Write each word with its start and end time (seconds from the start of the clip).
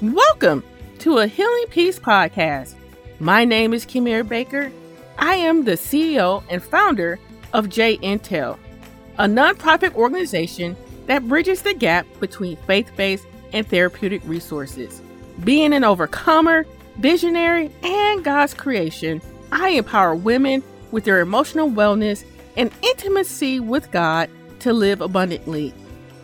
Welcome 0.00 0.62
to 1.00 1.18
a 1.18 1.26
Healing 1.26 1.66
Peace 1.70 1.98
podcast. 1.98 2.76
My 3.18 3.44
name 3.44 3.74
is 3.74 3.84
Kimir 3.84 4.22
Baker. 4.22 4.70
I 5.18 5.34
am 5.34 5.64
the 5.64 5.72
CEO 5.72 6.44
and 6.48 6.62
founder 6.62 7.18
of 7.52 7.68
J 7.68 7.96
Intel, 7.98 8.60
a 9.18 9.24
nonprofit 9.24 9.96
organization 9.96 10.76
that 11.06 11.26
bridges 11.26 11.62
the 11.62 11.74
gap 11.74 12.06
between 12.20 12.56
faith 12.58 12.92
based 12.94 13.26
and 13.52 13.66
therapeutic 13.66 14.22
resources. 14.24 15.02
Being 15.42 15.74
an 15.74 15.82
overcomer, 15.82 16.64
visionary, 16.98 17.72
and 17.82 18.22
God's 18.22 18.54
creation, 18.54 19.20
I 19.50 19.70
empower 19.70 20.14
women 20.14 20.62
with 20.92 21.02
their 21.02 21.18
emotional 21.18 21.68
wellness 21.68 22.24
and 22.56 22.70
intimacy 22.82 23.58
with 23.58 23.90
God 23.90 24.30
to 24.60 24.72
live 24.72 25.00
abundantly. 25.00 25.74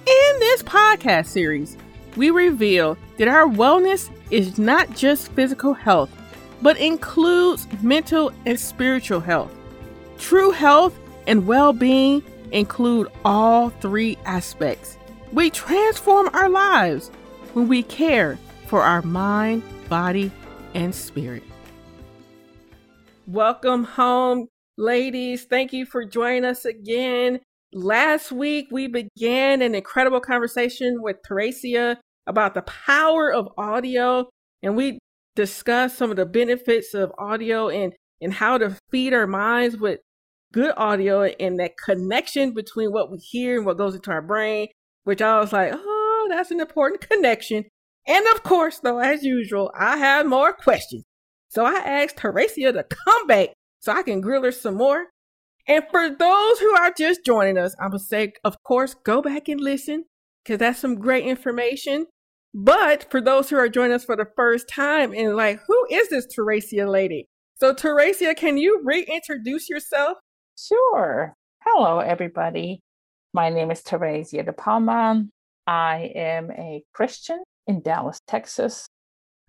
In 0.07 0.39
this 0.39 0.63
podcast 0.63 1.27
series, 1.27 1.77
we 2.17 2.31
reveal 2.31 2.97
that 3.19 3.29
our 3.29 3.47
wellness 3.47 4.11
is 4.31 4.59
not 4.59 4.95
just 4.97 5.33
physical 5.33 5.75
health, 5.75 6.11
but 6.63 6.77
includes 6.79 7.67
mental 7.83 8.33
and 8.47 8.59
spiritual 8.59 9.21
health. 9.21 9.53
True 10.19 10.51
health 10.51 10.99
and 11.27 11.47
well 11.47 11.73
being 11.73 12.23
include 12.53 13.09
all 13.25 13.71
three 13.71 14.17
aspects. 14.25 14.97
We 15.33 15.51
transform 15.51 16.31
our 16.33 16.49
lives 16.49 17.11
when 17.53 17.69
we 17.69 17.83
care 17.83 18.39
for 18.67 18.83
our 18.83 19.03
mind, 19.03 19.63
body, 19.89 20.31
and 20.75 20.95
spirit. 20.95 21.43
Welcome 23.27 23.85
home, 23.85 24.49
ladies. 24.77 25.45
Thank 25.45 25.73
you 25.73 25.87
for 25.87 26.05
joining 26.05 26.45
us 26.45 26.65
again. 26.65 27.41
Last 27.73 28.31
week, 28.31 28.69
we 28.71 28.87
began 28.87 29.63
an 29.63 29.75
incredible 29.75 30.21
conversation 30.21 31.03
with 31.03 31.17
Teresia 31.29 31.97
about 32.27 32.55
the 32.55 32.63
power 32.63 33.33
of 33.33 33.49
audio, 33.59 34.29
and 34.63 34.77
we 34.77 34.99
discussed 35.35 35.99
some 35.99 36.11
of 36.11 36.17
the 36.17 36.27
benefits 36.27 36.95
of 36.95 37.13
audio 37.19 37.69
and, 37.69 37.93
and 38.21 38.35
how 38.35 38.59
to 38.59 38.79
feed 38.91 39.13
our 39.13 39.27
minds 39.27 39.77
with 39.77 40.01
good 40.53 40.73
audio 40.77 41.25
and 41.25 41.59
that 41.59 41.73
connection 41.85 42.55
between 42.55 42.91
what 42.91 43.11
we 43.11 43.19
hear 43.19 43.57
and 43.57 43.67
what 43.67 43.77
goes 43.77 43.95
into 43.95 44.11
our 44.11 44.23
brain, 44.23 44.69
which 45.03 45.21
I 45.21 45.41
was 45.41 45.53
like, 45.53 45.73
oh, 45.75 46.27
that's 46.31 46.53
an 46.53 46.61
important 46.61 47.09
connection. 47.09 47.65
And 48.07 48.27
of 48.29 48.43
course, 48.43 48.79
though, 48.79 48.99
as 48.99 49.25
usual, 49.25 49.73
I 49.79 49.97
have 49.97 50.27
more 50.27 50.53
questions. 50.53 51.05
So 51.49 51.65
I 51.65 51.75
asked 51.75 52.17
Teresia 52.17 52.73
to 52.73 52.85
come 52.85 53.27
back 53.27 53.51
so 53.81 53.93
I 53.93 54.03
can 54.03 54.21
grill 54.21 54.45
her 54.45 54.53
some 54.53 54.77
more. 54.77 55.07
And 55.67 55.85
for 55.91 56.11
those 56.11 56.59
who 56.59 56.77
are 56.77 56.93
just 56.97 57.25
joining 57.25 57.59
us, 57.59 57.75
I 57.81 57.89
would 57.89 58.01
say, 58.01 58.33
of 58.45 58.63
course, 58.63 58.95
go 58.95 59.23
back 59.23 59.49
and 59.49 59.61
listen 59.61 60.05
because 60.45 60.59
that's 60.59 60.79
some 60.79 60.97
great 60.97 61.25
information. 61.25 62.07
But 62.53 63.11
for 63.11 63.21
those 63.21 63.51
who 63.51 63.57
are 63.57 63.69
joining 63.69 63.95
us 63.95 64.05
for 64.05 64.17
the 64.17 64.29
first 64.37 64.69
time 64.69 65.13
and 65.13 65.35
like, 65.37 65.61
who 65.67 65.87
is 65.91 66.09
this 66.09 66.27
Teresia 66.27 66.89
lady? 66.89 67.27
So, 67.57 67.73
Teresia, 67.73 68.37
can 68.37 68.59
you 68.59 68.81
reintroduce 68.85 69.69
yourself? 69.69 70.19
Sure. 70.57 71.35
Hello, 71.65 71.99
everybody. 71.99 72.81
My 73.33 73.49
name 73.49 73.71
is 73.71 73.83
Teresia 73.83 74.45
de 74.45 74.53
Palma. 74.53 75.25
I 75.67 76.13
am 76.15 76.51
a 76.53 76.83
Christian 76.93 77.43
in 77.67 77.81
Dallas, 77.83 78.21
Texas. 78.29 78.87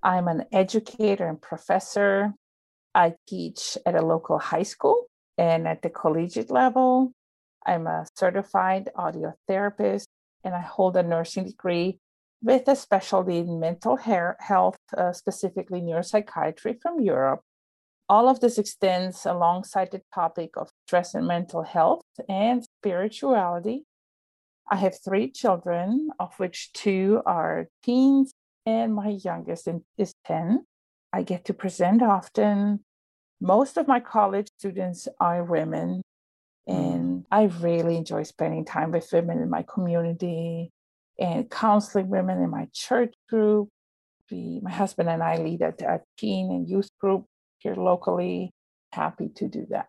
I'm 0.02 0.28
an 0.28 0.46
educator 0.52 1.28
and 1.28 1.42
professor. 1.42 2.34
I 2.96 3.14
teach 3.28 3.78
at 3.86 3.96
a 3.96 4.06
local 4.06 4.40
high 4.40 4.64
school 4.64 5.06
and 5.38 5.68
at 5.68 5.82
the 5.82 5.90
collegiate 5.90 6.50
level. 6.50 7.12
I'm 7.66 7.86
a 7.86 8.06
certified 8.16 8.90
audio 8.96 9.34
therapist 9.48 10.08
and 10.46 10.56
I 10.56 10.62
hold 10.62 10.96
a 10.96 11.04
nursing 11.04 11.46
degree 11.46 12.00
with 12.42 12.68
a 12.68 12.76
specialty 12.76 13.40
in 13.40 13.60
mental 13.60 13.98
health, 13.98 14.78
uh, 14.96 15.12
specifically 15.12 15.82
neuropsychiatry 15.82 16.80
from 16.82 17.02
Europe. 17.02 17.42
All 18.08 18.30
of 18.30 18.40
this 18.40 18.60
extends 18.60 19.26
alongside 19.26 19.90
the 19.92 20.04
topic 20.14 20.52
of 20.56 20.70
stress 20.86 21.16
and 21.16 21.26
mental 21.26 21.64
health 21.64 22.04
and 22.30 22.64
spirituality. 22.64 23.84
I 24.70 24.76
have 24.76 24.96
three 25.04 25.32
children, 25.32 26.12
of 26.20 26.36
which 26.38 26.72
two 26.74 27.24
are 27.26 27.68
teens, 27.84 28.32
and 28.66 28.94
my 28.94 29.18
youngest 29.24 29.68
is 29.98 30.14
10. 30.26 30.66
I 31.12 31.24
get 31.24 31.46
to 31.46 31.54
present 31.54 32.04
often. 32.04 32.84
Most 33.42 33.78
of 33.78 33.88
my 33.88 34.00
college 34.00 34.50
students 34.58 35.08
are 35.20 35.44
women, 35.44 36.04
and. 36.68 37.26
I 37.32 37.46
really 37.60 37.98
enjoy 37.98 38.24
spending 38.24 38.66
time 38.66 38.92
with 38.92 39.12
women 39.12 39.42
in 39.42 39.50
my 39.50 39.64
community 39.64 40.72
and 41.20 41.50
counseling 41.50 42.10
women 42.10 42.42
in 42.42 42.50
my 42.50 42.68
church 42.72 43.14
group. 43.28 43.68
We, 44.32 44.60
my 44.62 44.72
husband 44.72 45.10
and 45.10 45.24
I 45.24 45.38
lead 45.38 45.62
a, 45.62 45.74
a 45.86 46.02
teen 46.18 46.52
and 46.52 46.70
youth 46.70 46.90
group 47.02 47.26
here 47.60 47.76
locally. 47.76 48.52
Happy 48.94 49.30
to 49.36 49.48
do 49.48 49.66
that. 49.72 49.88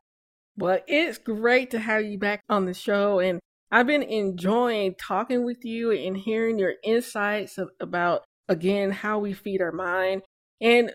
Well, 0.56 0.80
it's 0.88 1.18
great 1.18 1.70
to 1.72 1.78
have 1.78 2.04
you 2.04 2.18
back 2.18 2.40
on 2.48 2.64
the 2.64 2.74
show. 2.74 3.20
And 3.20 3.38
I've 3.70 3.86
been 3.86 4.02
enjoying 4.02 4.94
talking 4.98 5.44
with 5.44 5.64
you 5.64 5.92
and 5.92 6.16
hearing 6.16 6.58
your 6.58 6.74
insights 6.82 7.58
about, 7.80 8.24
again, 8.48 8.90
how 8.90 9.18
we 9.18 9.34
feed 9.34 9.60
our 9.60 9.72
mind. 9.72 10.22
And 10.60 10.92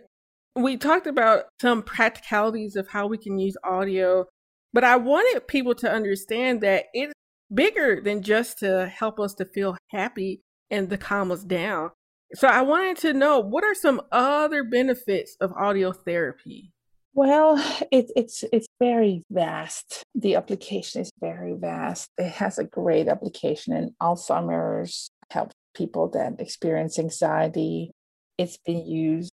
we 0.55 0.75
talked 0.75 1.07
about 1.07 1.45
some 1.61 1.83
practicalities 1.83 2.75
of 2.75 2.89
how 2.89 3.07
we 3.07 3.17
can 3.17 3.37
use 3.37 3.55
audio, 3.63 4.25
but 4.73 4.83
I 4.83 4.95
wanted 4.95 5.47
people 5.47 5.75
to 5.75 5.91
understand 5.91 6.61
that 6.61 6.85
it's 6.93 7.13
bigger 7.53 8.01
than 8.01 8.21
just 8.21 8.59
to 8.59 8.87
help 8.87 9.19
us 9.19 9.33
to 9.35 9.45
feel 9.45 9.77
happy 9.89 10.41
and 10.69 10.89
to 10.89 10.97
calm 10.97 11.31
us 11.31 11.43
down. 11.43 11.91
So 12.33 12.47
I 12.47 12.61
wanted 12.61 12.97
to 12.99 13.13
know 13.13 13.39
what 13.39 13.63
are 13.63 13.75
some 13.75 14.01
other 14.11 14.63
benefits 14.63 15.35
of 15.41 15.51
audio 15.53 15.91
therapy? 15.91 16.71
Well, 17.13 17.57
it, 17.91 18.09
it's 18.15 18.45
it's 18.53 18.67
very 18.79 19.23
vast. 19.29 20.03
The 20.15 20.35
application 20.35 21.01
is 21.01 21.11
very 21.19 21.53
vast. 21.59 22.07
It 22.17 22.31
has 22.31 22.57
a 22.57 22.63
great 22.63 23.09
application 23.09 23.73
in 23.73 23.93
Alzheimer's, 24.01 25.11
help 25.29 25.51
people 25.75 26.09
that 26.11 26.39
experience 26.39 26.97
anxiety. 26.97 27.91
It's 28.37 28.57
been 28.65 28.85
used 28.85 29.31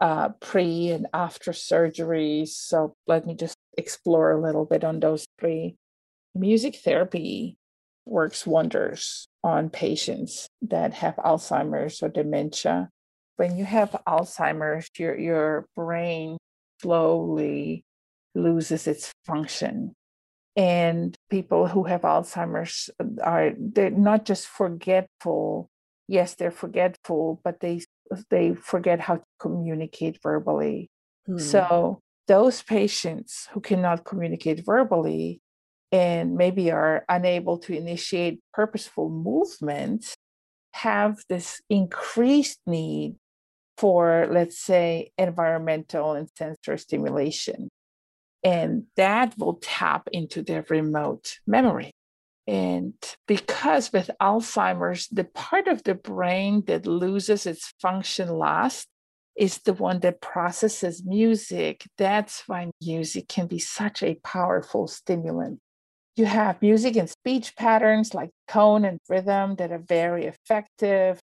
uh, 0.00 0.30
pre 0.40 0.90
and 0.90 1.06
after 1.12 1.52
surgery. 1.52 2.46
So 2.46 2.94
let 3.06 3.26
me 3.26 3.34
just 3.34 3.56
explore 3.76 4.32
a 4.32 4.40
little 4.40 4.64
bit 4.64 4.84
on 4.84 5.00
those 5.00 5.26
three. 5.38 5.76
Music 6.34 6.76
therapy 6.76 7.56
works 8.06 8.46
wonders 8.46 9.26
on 9.42 9.70
patients 9.70 10.48
that 10.62 10.94
have 10.94 11.16
Alzheimer's 11.16 12.02
or 12.02 12.08
dementia. 12.08 12.88
When 13.36 13.56
you 13.56 13.64
have 13.64 13.96
Alzheimer's, 14.06 14.88
your, 14.98 15.18
your 15.18 15.66
brain 15.74 16.36
slowly 16.80 17.84
loses 18.34 18.86
its 18.86 19.12
function. 19.26 19.94
And 20.56 21.16
people 21.30 21.68
who 21.68 21.84
have 21.84 22.02
Alzheimer's 22.02 22.90
are 23.22 23.52
they're 23.58 23.90
not 23.90 24.24
just 24.24 24.46
forgetful. 24.46 25.70
Yes, 26.08 26.34
they're 26.34 26.50
forgetful, 26.50 27.40
but 27.44 27.60
they 27.60 27.80
they 28.30 28.54
forget 28.54 29.00
how 29.00 29.16
to 29.16 29.24
communicate 29.38 30.20
verbally. 30.22 30.90
Hmm. 31.26 31.38
So 31.38 32.00
those 32.26 32.62
patients 32.62 33.48
who 33.52 33.60
cannot 33.60 34.04
communicate 34.04 34.64
verbally 34.64 35.40
and 35.92 36.36
maybe 36.36 36.70
are 36.70 37.04
unable 37.08 37.58
to 37.58 37.76
initiate 37.76 38.40
purposeful 38.52 39.08
movement 39.10 40.14
have 40.72 41.16
this 41.28 41.60
increased 41.68 42.60
need 42.66 43.16
for, 43.76 44.28
let's 44.30 44.58
say, 44.58 45.10
environmental 45.18 46.12
and 46.12 46.28
sensory 46.36 46.78
stimulation. 46.78 47.68
And 48.44 48.84
that 48.96 49.34
will 49.36 49.58
tap 49.60 50.08
into 50.12 50.42
their 50.42 50.64
remote 50.68 51.38
memory. 51.46 51.92
And 52.50 52.94
because 53.28 53.92
with 53.92 54.10
Alzheimer's, 54.20 55.06
the 55.06 55.22
part 55.22 55.68
of 55.68 55.84
the 55.84 55.94
brain 55.94 56.64
that 56.66 56.84
loses 56.84 57.46
its 57.46 57.72
function 57.80 58.28
last 58.28 58.88
is 59.36 59.58
the 59.58 59.72
one 59.72 60.00
that 60.00 60.20
processes 60.20 61.04
music. 61.06 61.86
That's 61.96 62.42
why 62.48 62.72
music 62.84 63.28
can 63.28 63.46
be 63.46 63.60
such 63.60 64.02
a 64.02 64.16
powerful 64.24 64.88
stimulant. 64.88 65.60
You 66.16 66.24
have 66.24 66.60
music 66.60 66.96
and 66.96 67.08
speech 67.08 67.54
patterns 67.56 68.14
like 68.14 68.30
tone 68.48 68.84
and 68.84 68.98
rhythm 69.08 69.54
that 69.54 69.70
are 69.70 69.84
very 69.86 70.26
effective. 70.26 71.20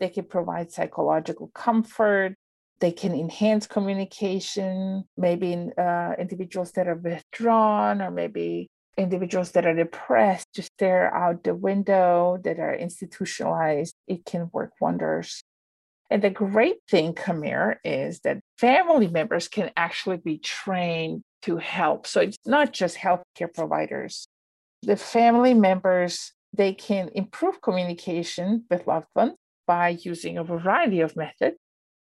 They 0.00 0.08
can 0.08 0.24
provide 0.24 0.72
psychological 0.72 1.50
comfort. 1.54 2.34
They 2.80 2.92
can 2.92 3.12
enhance 3.12 3.66
communication, 3.66 5.04
maybe 5.18 5.52
in 5.52 5.72
uh, 5.74 6.14
individuals 6.18 6.72
that 6.72 6.88
are 6.88 6.94
withdrawn 6.94 8.00
or 8.00 8.10
maybe 8.10 8.70
individuals 8.96 9.52
that 9.52 9.66
are 9.66 9.74
depressed 9.74 10.46
to 10.54 10.62
stare 10.62 11.14
out 11.14 11.44
the 11.44 11.54
window, 11.54 12.38
that 12.44 12.58
are 12.58 12.74
institutionalized. 12.74 13.94
It 14.06 14.24
can 14.24 14.50
work 14.52 14.72
wonders. 14.80 15.42
And 16.10 16.22
the 16.22 16.30
great 16.30 16.76
thing, 16.90 17.14
Kamir, 17.14 17.76
is 17.84 18.20
that 18.20 18.40
family 18.58 19.08
members 19.08 19.48
can 19.48 19.70
actually 19.76 20.18
be 20.18 20.38
trained 20.38 21.22
to 21.42 21.56
help. 21.56 22.06
So 22.06 22.20
it's 22.20 22.36
not 22.44 22.72
just 22.72 22.98
healthcare 22.98 23.52
providers 23.52 24.28
the 24.82 24.96
family 24.96 25.54
members 25.54 26.32
they 26.52 26.74
can 26.74 27.08
improve 27.14 27.62
communication 27.62 28.64
with 28.70 28.86
loved 28.86 29.06
ones 29.14 29.34
by 29.66 29.90
using 30.02 30.36
a 30.36 30.44
variety 30.44 31.00
of 31.00 31.16
methods 31.16 31.56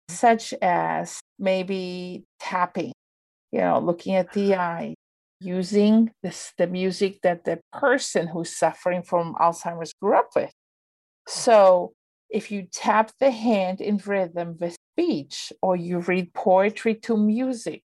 such 0.08 0.54
as 0.62 1.20
maybe 1.38 2.24
tapping, 2.40 2.92
you 3.50 3.60
know, 3.60 3.78
looking 3.78 4.14
at 4.14 4.32
the 4.32 4.54
eye, 4.54 4.94
using 5.42 6.10
this, 6.22 6.52
the 6.58 6.66
music 6.66 7.20
that 7.22 7.44
the 7.44 7.60
person 7.72 8.28
who's 8.28 8.56
suffering 8.56 9.02
from 9.02 9.34
Alzheimer's 9.34 9.92
grew 10.00 10.16
up 10.16 10.30
with. 10.34 10.52
So 11.26 11.92
if 12.30 12.50
you 12.50 12.66
tap 12.72 13.12
the 13.20 13.30
hand 13.30 13.80
in 13.80 13.98
rhythm 13.98 14.56
with 14.58 14.76
speech, 14.92 15.52
or 15.62 15.76
you 15.76 15.98
read 15.98 16.32
poetry 16.34 16.94
to 16.94 17.16
music, 17.16 17.82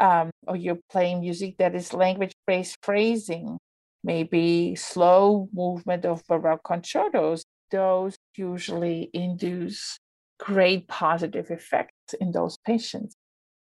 um, 0.00 0.30
or 0.46 0.56
you're 0.56 0.78
playing 0.90 1.20
music 1.20 1.56
that 1.58 1.74
is 1.74 1.92
language 1.92 2.32
based 2.46 2.76
phrasing, 2.82 3.58
maybe 4.04 4.74
slow 4.76 5.48
movement 5.52 6.04
of 6.04 6.22
Baroque 6.28 6.62
concertos, 6.64 7.42
those 7.70 8.16
usually 8.36 9.10
induce 9.12 9.98
great 10.38 10.88
positive 10.88 11.50
effects 11.50 12.14
in 12.20 12.32
those 12.32 12.56
patients. 12.64 13.14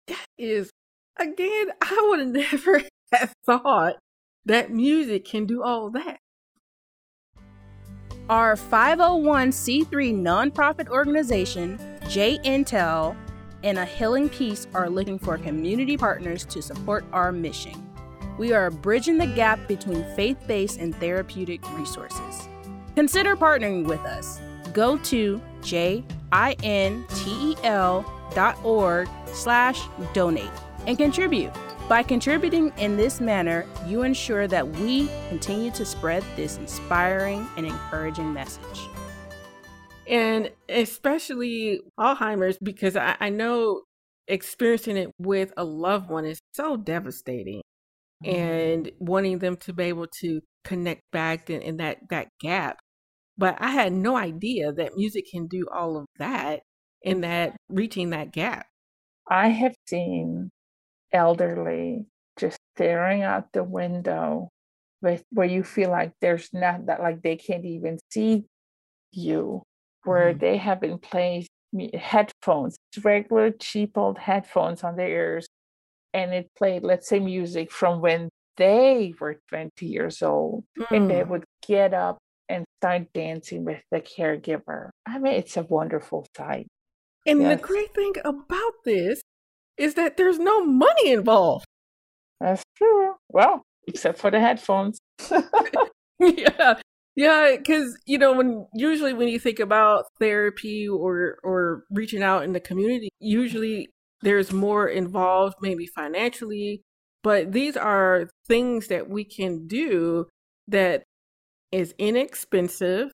That 0.06 0.26
is, 0.38 0.70
again, 1.18 1.68
I 1.80 2.06
would 2.08 2.20
have 2.20 2.28
never 2.28 2.82
have 3.12 3.32
thought 3.44 3.96
that 4.44 4.70
music 4.70 5.24
can 5.24 5.46
do 5.46 5.62
all 5.62 5.90
that. 5.90 6.18
Our 8.28 8.56
501c3 8.56 9.88
nonprofit 10.14 10.88
organization, 10.88 11.78
J 12.08 12.38
Intel, 12.38 13.16
and 13.62 13.78
A 13.78 13.84
Healing 13.84 14.28
Peace 14.28 14.66
are 14.74 14.88
looking 14.88 15.18
for 15.18 15.36
community 15.38 15.96
partners 15.96 16.44
to 16.46 16.62
support 16.62 17.04
our 17.12 17.32
mission. 17.32 17.90
We 18.38 18.52
are 18.52 18.70
bridging 18.70 19.18
the 19.18 19.26
gap 19.26 19.66
between 19.68 20.04
faith 20.16 20.38
based 20.46 20.78
and 20.78 20.94
therapeutic 20.96 21.60
resources. 21.76 22.48
Consider 22.94 23.36
partnering 23.36 23.84
with 23.86 24.00
us. 24.00 24.40
Go 24.72 24.96
to 24.98 25.40
jintel.org 25.60 25.98
slash 29.32 29.80
donate 30.12 30.50
and 30.86 30.98
contribute. 30.98 31.52
By 31.86 32.02
contributing 32.02 32.72
in 32.78 32.96
this 32.96 33.20
manner, 33.20 33.66
you 33.86 34.04
ensure 34.04 34.48
that 34.48 34.66
we 34.66 35.10
continue 35.28 35.70
to 35.72 35.84
spread 35.84 36.24
this 36.34 36.56
inspiring 36.56 37.46
and 37.58 37.66
encouraging 37.66 38.32
message. 38.32 38.88
And 40.08 40.50
especially 40.70 41.80
Alzheimer's, 42.00 42.56
because 42.62 42.96
I, 42.96 43.16
I 43.20 43.28
know 43.28 43.82
experiencing 44.28 44.96
it 44.96 45.10
with 45.18 45.52
a 45.58 45.64
loved 45.64 46.08
one 46.08 46.24
is 46.24 46.38
so 46.54 46.78
devastating. 46.78 47.60
Mm-hmm. 48.24 48.34
And 48.34 48.92
wanting 48.98 49.38
them 49.40 49.58
to 49.58 49.74
be 49.74 49.84
able 49.84 50.06
to 50.20 50.40
connect 50.64 51.02
back 51.12 51.50
in, 51.50 51.60
in 51.60 51.76
that, 51.76 51.98
that 52.08 52.28
gap. 52.40 52.78
But 53.36 53.56
I 53.60 53.70
had 53.70 53.92
no 53.92 54.16
idea 54.16 54.72
that 54.72 54.96
music 54.96 55.26
can 55.30 55.48
do 55.48 55.66
all 55.74 55.98
of 55.98 56.06
that 56.18 56.60
in 57.02 57.20
that 57.20 57.56
reaching 57.68 58.10
that 58.10 58.32
gap. 58.32 58.66
I 59.28 59.48
have 59.48 59.74
seen 59.86 60.50
elderly 61.14 62.04
just 62.36 62.58
staring 62.74 63.22
out 63.22 63.52
the 63.52 63.64
window 63.64 64.50
with 65.00 65.22
where 65.30 65.46
you 65.46 65.62
feel 65.62 65.90
like 65.90 66.12
there's 66.20 66.48
not 66.52 66.86
that 66.86 67.00
like 67.00 67.22
they 67.22 67.36
can't 67.36 67.64
even 67.64 67.98
see 68.10 68.44
you 69.12 69.62
where 70.04 70.30
mm-hmm. 70.30 70.40
they 70.40 70.56
have 70.56 70.80
been 70.80 70.98
playing 70.98 71.46
headphones 71.94 72.76
regular 73.02 73.50
cheap 73.50 73.96
old 73.96 74.18
headphones 74.18 74.84
on 74.84 74.96
their 74.96 75.08
ears 75.08 75.46
and 76.12 76.32
it 76.32 76.48
played 76.56 76.82
let's 76.82 77.08
say 77.08 77.18
music 77.18 77.70
from 77.70 78.00
when 78.00 78.28
they 78.56 79.12
were 79.20 79.40
20 79.48 79.70
years 79.86 80.22
old 80.22 80.64
mm. 80.78 80.86
and 80.96 81.10
they 81.10 81.22
mm. 81.22 81.28
would 81.28 81.44
get 81.66 81.92
up 81.92 82.18
and 82.48 82.64
start 82.80 83.12
dancing 83.12 83.64
with 83.64 83.82
the 83.90 84.00
caregiver 84.00 84.90
i 85.06 85.18
mean 85.18 85.34
it's 85.34 85.56
a 85.56 85.62
wonderful 85.64 86.24
sight 86.36 86.66
and 87.26 87.40
yes. 87.40 87.60
the 87.60 87.66
great 87.66 87.92
thing 87.94 88.14
about 88.24 88.74
this 88.84 89.20
is 89.76 89.94
that 89.94 90.16
there's 90.16 90.38
no 90.38 90.64
money 90.64 91.10
involved. 91.10 91.66
That's 92.40 92.62
true. 92.76 93.14
Well, 93.28 93.62
except 93.86 94.18
for 94.18 94.30
the 94.30 94.40
headphones. 94.40 94.98
yeah. 96.18 96.74
Yeah, 97.16 97.54
because 97.56 97.96
you 98.06 98.18
know, 98.18 98.32
when 98.32 98.66
usually 98.74 99.12
when 99.12 99.28
you 99.28 99.38
think 99.38 99.60
about 99.60 100.06
therapy 100.18 100.88
or 100.88 101.38
or 101.44 101.84
reaching 101.90 102.22
out 102.24 102.42
in 102.42 102.52
the 102.52 102.60
community, 102.60 103.08
usually 103.20 103.88
there's 104.22 104.52
more 104.52 104.88
involved, 104.88 105.56
maybe 105.60 105.86
financially, 105.86 106.82
but 107.22 107.52
these 107.52 107.76
are 107.76 108.28
things 108.48 108.88
that 108.88 109.08
we 109.08 109.24
can 109.24 109.68
do 109.68 110.26
that 110.66 111.04
is 111.70 111.94
inexpensive 111.98 113.12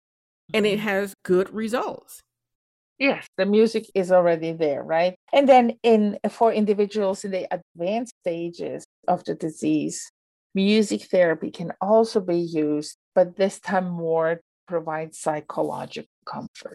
and 0.55 0.67
it 0.67 0.79
mm-hmm. 0.79 0.89
has 0.89 1.15
good 1.25 1.53
results. 1.53 2.21
Yes, 3.01 3.27
the 3.39 3.47
music 3.47 3.87
is 3.95 4.13
already 4.13 4.53
there, 4.53 4.85
right? 4.85 5.15
And 5.33 5.49
then 5.49 5.73
in 5.83 6.19
for 6.31 6.53
individuals 6.53 7.25
in 7.25 7.31
the 7.31 7.49
advanced 7.51 8.15
stages 8.21 8.85
of 9.09 9.25
the 9.25 9.35
disease, 9.35 10.13
music 10.55 11.05
therapy 11.05 11.51
can 11.51 11.73
also 11.81 12.21
be 12.21 12.39
used, 12.39 12.99
but 13.15 13.37
this 13.37 13.59
time 13.59 13.89
more 13.89 14.41
provide 14.69 15.15
psychological 15.15 16.11
comfort. 16.27 16.75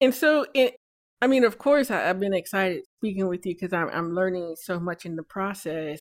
And 0.00 0.12
so 0.12 0.46
it 0.52 0.76
I 1.22 1.28
mean, 1.28 1.44
of 1.44 1.58
course, 1.58 1.90
I, 1.90 2.00
have 2.00 2.20
been 2.20 2.34
excited 2.34 2.84
speaking 2.98 3.28
with 3.28 3.46
you 3.46 3.54
because 3.54 3.72
I'm, 3.72 3.88
I'm 3.90 4.14
learning 4.14 4.56
so 4.60 4.78
much 4.80 5.06
in 5.06 5.16
the 5.16 5.22
process. 5.22 5.98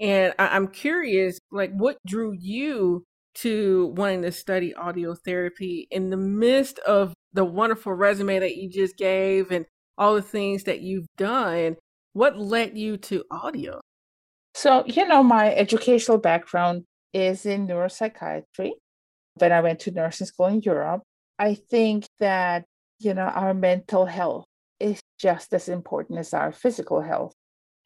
And 0.00 0.34
I, 0.38 0.48
I'm 0.48 0.68
curious, 0.68 1.38
like, 1.52 1.72
what 1.72 1.98
drew 2.06 2.32
you 2.32 3.04
to 3.36 3.92
wanting 3.96 4.22
to 4.22 4.32
study 4.32 4.74
audio 4.74 5.14
therapy 5.14 5.86
in 5.90 6.10
the 6.10 6.16
midst 6.16 6.80
of 6.80 7.14
the 7.38 7.44
wonderful 7.44 7.92
resume 7.92 8.40
that 8.40 8.56
you 8.56 8.68
just 8.68 8.96
gave 8.96 9.52
and 9.52 9.64
all 9.96 10.16
the 10.16 10.22
things 10.22 10.64
that 10.64 10.80
you've 10.80 11.06
done. 11.16 11.76
What 12.12 12.36
led 12.36 12.76
you 12.76 12.96
to 12.96 13.22
audio? 13.30 13.80
So, 14.54 14.82
you 14.86 15.06
know, 15.06 15.22
my 15.22 15.54
educational 15.54 16.18
background 16.18 16.82
is 17.12 17.46
in 17.46 17.68
neuropsychiatry. 17.68 18.72
When 19.34 19.52
I 19.52 19.60
went 19.60 19.78
to 19.80 19.92
nursing 19.92 20.26
school 20.26 20.46
in 20.46 20.62
Europe, 20.62 21.02
I 21.38 21.54
think 21.54 22.08
that, 22.18 22.64
you 22.98 23.14
know, 23.14 23.26
our 23.26 23.54
mental 23.54 24.06
health 24.06 24.46
is 24.80 25.00
just 25.20 25.52
as 25.52 25.68
important 25.68 26.18
as 26.18 26.34
our 26.34 26.50
physical 26.50 27.02
health. 27.02 27.34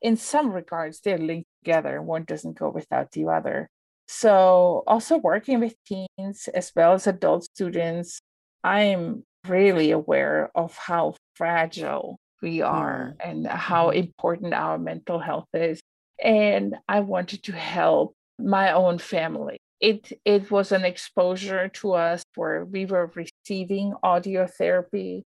In 0.00 0.16
some 0.16 0.50
regards, 0.50 1.00
they're 1.00 1.18
linked 1.18 1.50
together. 1.62 2.00
One 2.00 2.24
doesn't 2.24 2.58
go 2.58 2.70
without 2.70 3.12
the 3.12 3.26
other. 3.26 3.68
So, 4.08 4.82
also 4.86 5.18
working 5.18 5.60
with 5.60 5.74
teens 5.86 6.48
as 6.54 6.72
well 6.74 6.94
as 6.94 7.06
adult 7.06 7.44
students, 7.44 8.22
I'm 8.64 9.24
really 9.46 9.90
aware 9.90 10.50
of 10.54 10.76
how 10.76 11.14
fragile 11.34 12.18
we 12.40 12.60
are 12.60 13.14
mm. 13.20 13.30
and 13.30 13.46
how 13.46 13.88
mm-hmm. 13.88 13.98
important 13.98 14.54
our 14.54 14.78
mental 14.78 15.18
health 15.18 15.48
is. 15.54 15.80
And 16.22 16.76
I 16.88 17.00
wanted 17.00 17.42
to 17.44 17.52
help 17.52 18.14
my 18.38 18.72
own 18.72 18.98
family. 18.98 19.58
It, 19.80 20.12
it 20.24 20.50
was 20.50 20.70
an 20.70 20.84
exposure 20.84 21.68
to 21.68 21.92
us 21.94 22.22
where 22.36 22.64
we 22.64 22.86
were 22.86 23.10
receiving 23.14 23.94
audio 24.02 24.46
therapy. 24.46 25.24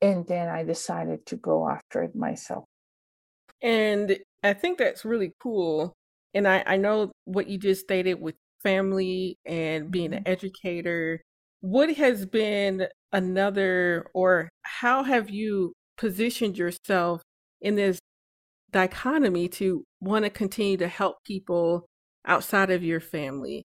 And 0.00 0.26
then 0.26 0.48
I 0.48 0.62
decided 0.62 1.26
to 1.26 1.36
go 1.36 1.68
after 1.68 2.02
it 2.04 2.14
myself. 2.14 2.64
And 3.62 4.18
I 4.44 4.52
think 4.52 4.78
that's 4.78 5.04
really 5.04 5.32
cool. 5.40 5.92
And 6.34 6.46
I, 6.46 6.62
I 6.66 6.76
know 6.76 7.10
what 7.24 7.48
you 7.48 7.58
just 7.58 7.80
stated 7.80 8.20
with 8.20 8.36
family 8.62 9.38
and 9.44 9.90
being 9.90 10.12
an 10.12 10.22
mm-hmm. 10.22 10.32
educator 10.32 11.20
what 11.60 11.92
has 11.94 12.26
been 12.26 12.86
another, 13.12 14.08
or 14.14 14.48
how 14.62 15.02
have 15.02 15.30
you 15.30 15.72
positioned 15.96 16.58
yourself 16.58 17.22
in 17.60 17.74
this 17.74 17.98
dichotomy 18.70 19.48
to 19.48 19.84
want 20.00 20.24
to 20.24 20.30
continue 20.30 20.76
to 20.76 20.88
help 20.88 21.16
people 21.24 21.86
outside 22.26 22.70
of 22.70 22.82
your 22.82 23.00
family? 23.00 23.64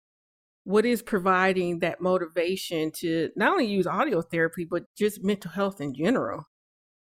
What 0.64 0.86
is 0.86 1.02
providing 1.02 1.80
that 1.80 2.02
motivation 2.02 2.92
to 2.98 3.30
not 3.38 3.54
only 3.54 3.68
use 3.68 3.88
audio 3.88 4.22
therapy, 4.22 4.66
but 4.70 4.84
just 4.98 5.24
mental 5.24 5.52
health 5.52 5.80
in 5.80 5.94
general? 5.94 6.44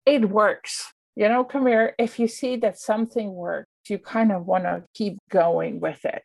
It 0.06 0.30
works. 0.30 0.92
You 1.16 1.28
know, 1.28 1.44
Kamir. 1.44 1.92
If 1.98 2.18
you 2.18 2.26
see 2.26 2.56
that 2.56 2.78
something 2.78 3.34
works, 3.34 3.68
you 3.88 3.98
kind 3.98 4.32
of 4.32 4.46
want 4.46 4.64
to 4.64 4.84
keep 4.94 5.18
going 5.30 5.80
with 5.80 6.04
it. 6.06 6.22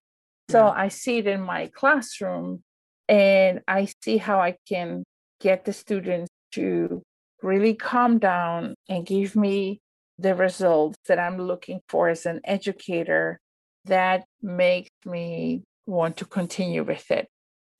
So 0.49 0.59
yeah. 0.59 0.73
I 0.75 0.87
see 0.87 1.17
it 1.17 1.27
in 1.27 1.41
my 1.41 1.69
classroom 1.73 2.63
and 3.09 3.61
I 3.67 3.87
see 4.03 4.17
how 4.17 4.39
I 4.39 4.55
can 4.67 5.03
get 5.45 5.63
the 5.63 5.73
students 5.73 6.31
to 6.51 7.03
really 7.43 7.75
calm 7.75 8.17
down 8.17 8.73
and 8.89 9.05
give 9.05 9.35
me 9.35 9.79
the 10.17 10.33
results 10.33 10.97
that 11.07 11.19
I'm 11.19 11.37
looking 11.37 11.81
for 11.87 12.09
as 12.09 12.25
an 12.25 12.39
educator 12.43 13.39
that 13.85 14.25
makes 14.41 14.89
me 15.05 15.61
want 15.85 16.17
to 16.17 16.25
continue 16.25 16.83
with 16.83 17.11
it. 17.11 17.27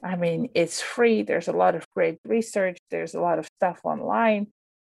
I 0.03 0.15
mean, 0.15 0.49
it's 0.53 0.79
free. 0.79 1.23
There's 1.23 1.47
a 1.47 1.59
lot 1.63 1.73
of 1.73 1.83
great 1.95 2.19
research. 2.23 2.77
There's 2.91 3.15
a 3.15 3.19
lot 3.19 3.39
of 3.39 3.47
stuff 3.57 3.79
online 3.83 4.47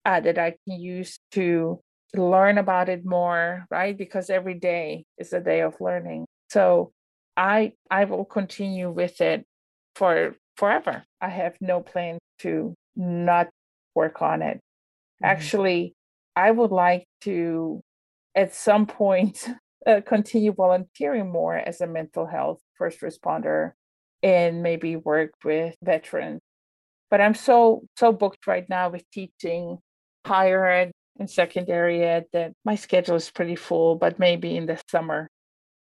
uh, 0.04 0.20
that 0.20 0.38
I 0.38 0.56
can 0.66 0.78
use 0.78 1.18
to 1.32 1.80
learn 2.14 2.58
about 2.58 2.90
it 2.90 3.06
more, 3.06 3.66
right? 3.72 3.98
Because 3.98 4.30
every 4.30 4.56
day 4.56 5.06
is 5.18 5.32
a 5.32 5.40
day 5.40 5.62
of 5.62 5.80
learning. 5.80 6.26
So 6.50 6.92
I 7.38 7.72
I 7.90 8.04
will 8.04 8.26
continue 8.26 8.92
with 8.92 9.22
it 9.22 9.46
for 9.96 10.36
forever. 10.58 11.06
I 11.22 11.30
have 11.30 11.56
no 11.62 11.80
plan 11.80 12.18
to 12.40 12.74
not 12.96 13.48
work 13.96 14.22
on 14.22 14.42
it. 14.42 14.58
Mm-hmm. 14.58 15.26
Actually, 15.26 15.94
I 16.36 16.52
would 16.52 16.72
like 16.72 17.06
to, 17.22 17.82
at 18.36 18.54
some 18.54 18.86
point, 18.86 19.48
uh, 19.88 20.02
continue 20.06 20.54
volunteering 20.54 21.32
more 21.32 21.56
as 21.56 21.82
a 21.82 21.88
mental 21.88 22.26
health 22.26 22.60
first 22.78 23.02
responder 23.02 23.72
and 24.22 24.62
maybe 24.62 24.96
work 24.96 25.32
with 25.44 25.76
veterans. 25.84 26.42
But 27.10 27.22
I'm 27.22 27.36
so 27.36 27.84
so 27.96 28.12
booked 28.12 28.48
right 28.48 28.68
now 28.70 28.90
with 28.90 29.10
teaching 29.12 29.78
higher 30.26 30.66
ed 30.68 30.92
and 31.20 31.30
secondary 31.30 32.04
ed 32.04 32.26
that 32.34 32.52
my 32.66 32.76
schedule 32.76 33.16
is 33.16 33.32
pretty 33.32 33.56
full, 33.56 33.96
but 33.96 34.20
maybe 34.20 34.58
in 34.58 34.66
the 34.66 34.80
summer. 34.90 35.28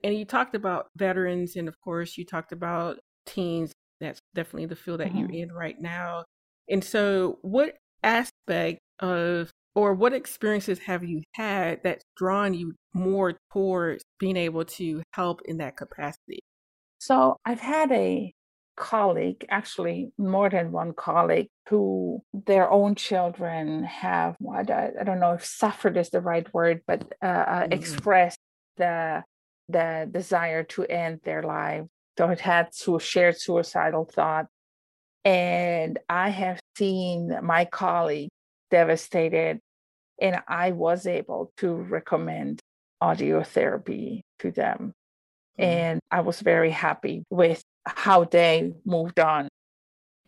And 0.03 0.17
you 0.17 0.23
talked 0.25 0.55
about 0.55 0.87
veterans 0.95 1.55
and 1.57 1.67
of 1.67 1.75
course 1.81 2.17
you 2.17 2.25
talked 2.25 2.53
about 2.53 2.99
teens. 3.25 3.73
That's 3.99 4.21
definitely 4.33 4.67
the 4.67 4.77
field 4.77 5.01
that 5.01 5.09
mm-hmm. 5.09 5.17
you're 5.17 5.43
in 5.43 5.51
right 5.51 5.79
now. 5.79 6.23
And 6.69 6.83
so 6.83 7.39
what 7.41 7.77
aspect 8.03 8.79
of 8.99 9.51
or 9.75 9.93
what 9.93 10.13
experiences 10.13 10.79
have 10.79 11.03
you 11.03 11.21
had 11.33 11.81
that's 11.83 12.03
drawn 12.17 12.53
you 12.53 12.73
more 12.93 13.37
towards 13.53 14.03
being 14.19 14.37
able 14.37 14.65
to 14.65 15.01
help 15.13 15.41
in 15.45 15.57
that 15.57 15.77
capacity? 15.77 16.39
So 16.99 17.37
I've 17.45 17.61
had 17.61 17.91
a 17.91 18.33
colleague, 18.75 19.45
actually 19.49 20.11
more 20.17 20.49
than 20.49 20.71
one 20.71 20.93
colleague, 20.93 21.47
who 21.69 22.21
their 22.33 22.69
own 22.69 22.95
children 22.95 23.83
have, 23.83 24.35
I 24.55 24.63
don't 24.63 25.19
know 25.19 25.33
if 25.33 25.45
suffered 25.45 25.97
is 25.97 26.09
the 26.09 26.21
right 26.21 26.51
word, 26.53 26.81
but 26.87 27.03
uh, 27.21 27.27
mm-hmm. 27.27 27.73
expressed 27.73 28.39
the 28.77 29.23
the 29.71 30.09
desire 30.11 30.63
to 30.63 30.83
end 30.85 31.19
their 31.23 31.43
life. 31.43 31.83
So 32.17 32.27
it 32.29 32.39
had 32.39 32.69
to 32.81 32.99
shared 32.99 33.39
suicidal 33.39 34.05
thought. 34.05 34.47
And 35.25 35.99
I 36.09 36.29
have 36.29 36.59
seen 36.77 37.37
my 37.43 37.65
colleague 37.65 38.29
devastated, 38.71 39.59
and 40.21 40.41
I 40.47 40.71
was 40.71 41.05
able 41.05 41.51
to 41.57 41.73
recommend 41.73 42.61
audio 43.01 43.43
therapy 43.43 44.23
to 44.39 44.51
them. 44.51 44.93
Mm-hmm. 45.59 45.63
And 45.63 45.99
I 46.11 46.21
was 46.21 46.39
very 46.39 46.71
happy 46.71 47.23
with 47.29 47.61
how 47.85 48.25
they 48.25 48.71
moved 48.85 49.19
on. 49.19 49.49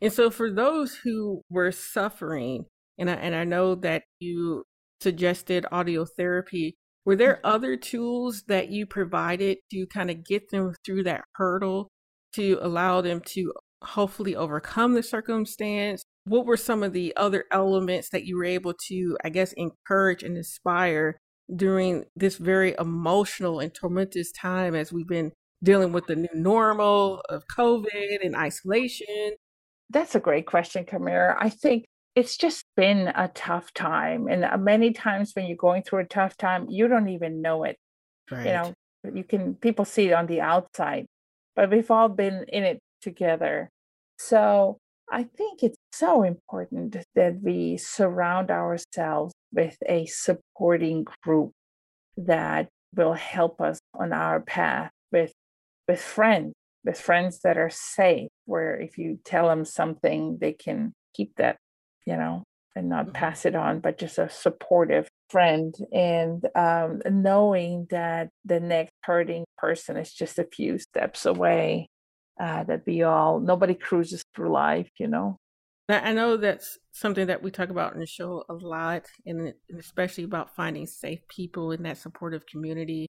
And 0.02 0.12
so, 0.12 0.30
for 0.30 0.52
those 0.52 0.96
who 0.96 1.42
were 1.50 1.72
suffering, 1.72 2.66
and 2.98 3.10
I, 3.10 3.14
and 3.14 3.36
I 3.36 3.44
know 3.44 3.76
that 3.76 4.04
you 4.20 4.64
suggested 5.00 5.66
audio 5.72 6.06
therapy, 6.06 6.76
were 7.06 7.16
there 7.16 7.36
mm-hmm. 7.36 7.46
other 7.56 7.78
tools 7.78 8.44
that 8.48 8.70
you 8.70 8.86
provided 8.86 9.60
to 9.72 9.86
kind 9.88 10.12
of 10.12 10.26
get 10.26 10.50
them 10.50 10.74
through 10.86 11.04
that 11.04 11.24
hurdle 11.36 11.88
to 12.34 12.58
allow 12.62 13.02
them 13.02 13.22
to 13.22 13.54
hopefully 13.84 14.36
overcome 14.36 14.94
the 14.94 15.04
circumstance? 15.04 16.04
What 16.26 16.46
were 16.46 16.58
some 16.58 16.84
of 16.84 16.94
the 16.94 17.14
other 17.18 17.46
elements 17.52 18.10
that 18.10 18.26
you 18.26 18.38
were 18.38 18.46
able 18.46 18.74
to, 18.88 19.18
I 19.24 19.30
guess, 19.30 19.54
encourage 19.54 20.24
and 20.24 20.38
inspire 20.38 21.18
during 21.54 22.06
this 22.16 22.38
very 22.38 22.76
emotional 22.80 23.60
and 23.60 23.74
tormentous 23.74 24.28
time 24.36 24.76
as 24.76 24.94
we've 24.94 25.08
been 25.08 25.32
dealing 25.64 25.92
with 25.92 26.08
the 26.08 26.16
new 26.16 26.30
normal 26.34 27.22
of 27.30 27.44
COVID 27.48 28.24
and 28.24 28.36
isolation? 28.36 29.34
That's 29.90 30.16
a 30.16 30.20
great 30.20 30.46
question, 30.46 30.86
Camille. 30.86 31.36
I 31.38 31.50
think 31.50 31.86
it's 32.16 32.38
just 32.38 32.66
been 32.76 33.08
a 33.16 33.30
tough 33.34 33.74
time. 33.74 34.28
And 34.28 34.46
uh, 34.46 34.58
many 34.58 34.92
times 34.94 35.32
when 35.34 35.48
you're 35.48 35.58
going 35.58 35.84
through 35.84 36.00
a 36.00 36.06
tough 36.06 36.38
time, 36.38 36.68
you 36.70 36.88
don't 36.88 37.10
even 37.10 37.42
know 37.42 37.64
it. 37.64 37.78
Right. 38.30 38.46
You 38.46 38.52
know, 38.52 38.74
you 39.14 39.24
can, 39.24 39.56
people 39.56 39.86
see 39.86 40.10
it 40.10 40.14
on 40.14 40.28
the 40.28 40.42
outside, 40.42 41.06
but 41.56 41.72
we've 41.72 41.90
all 41.92 42.10
been 42.10 42.46
in 42.48 42.64
it 42.64 42.80
together. 43.02 43.70
So 44.18 44.78
I 45.12 45.24
think 45.24 45.62
it's 45.62 45.78
so 45.92 46.24
important 46.24 46.96
that 47.16 47.42
we 47.42 47.78
surround 47.78 48.50
ourselves 48.50 49.34
with 49.52 49.78
a 49.88 50.06
supporting 50.06 51.06
group 51.24 51.52
that 52.18 52.70
will 52.96 53.14
help 53.14 53.60
us 53.62 53.80
on 53.94 54.14
our 54.14 54.40
path 54.40 54.92
with 55.12 55.34
with 55.88 56.02
friends 56.02 56.54
with 56.84 57.00
friends 57.00 57.40
that 57.44 57.58
are 57.58 57.70
safe 57.70 58.30
where 58.46 58.80
if 58.80 58.98
you 58.98 59.20
tell 59.24 59.48
them 59.48 59.66
something 59.66 60.38
they 60.40 60.54
can 60.54 60.94
keep 61.14 61.36
that 61.38 61.58
you 62.06 62.16
know 62.16 62.44
and 62.76 62.90
not 62.90 63.06
mm-hmm. 63.06 63.14
pass 63.14 63.46
it 63.46 63.56
on 63.56 63.80
but 63.80 63.98
just 63.98 64.18
a 64.18 64.30
supportive 64.30 65.08
friend 65.30 65.76
and 65.94 66.46
um, 66.56 67.02
knowing 67.10 67.88
that 67.90 68.30
the 68.46 68.60
next 68.60 68.92
hurting 69.04 69.46
person 69.58 69.98
is 69.98 70.14
just 70.14 70.40
a 70.40 70.48
few 70.52 70.78
steps 70.78 71.26
away 71.26 71.88
uh, 72.42 72.64
that 72.64 72.82
we 72.86 73.04
all 73.04 73.40
nobody 73.40 73.76
cruises 73.76 74.24
through 74.36 74.52
life 74.52 74.90
you 75.00 75.08
know 75.08 75.38
I 75.90 76.14
know 76.14 76.38
that's 76.38 76.78
something 76.94 77.28
that 77.28 77.44
we 77.44 77.52
talk 77.52 77.70
about 77.70 77.94
in 77.94 78.00
the 78.00 78.06
show 78.06 78.46
a 78.50 78.54
lot, 78.54 79.08
and 79.26 79.54
especially 79.78 80.24
about 80.24 80.56
finding 80.56 80.88
safe 80.88 81.20
people 81.28 81.72
in 81.72 81.84
that 81.84 81.98
supportive 81.98 82.46
community 82.46 83.08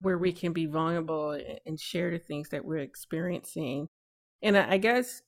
where 0.00 0.18
we 0.18 0.32
can 0.32 0.52
be 0.52 0.66
vulnerable 0.66 1.38
and 1.66 1.80
share 1.80 2.10
the 2.10 2.18
things 2.18 2.48
that 2.50 2.64
we're 2.64 2.78
experiencing. 2.78 3.86
And 4.42 4.56
I 4.56 4.78
guess 4.78 5.22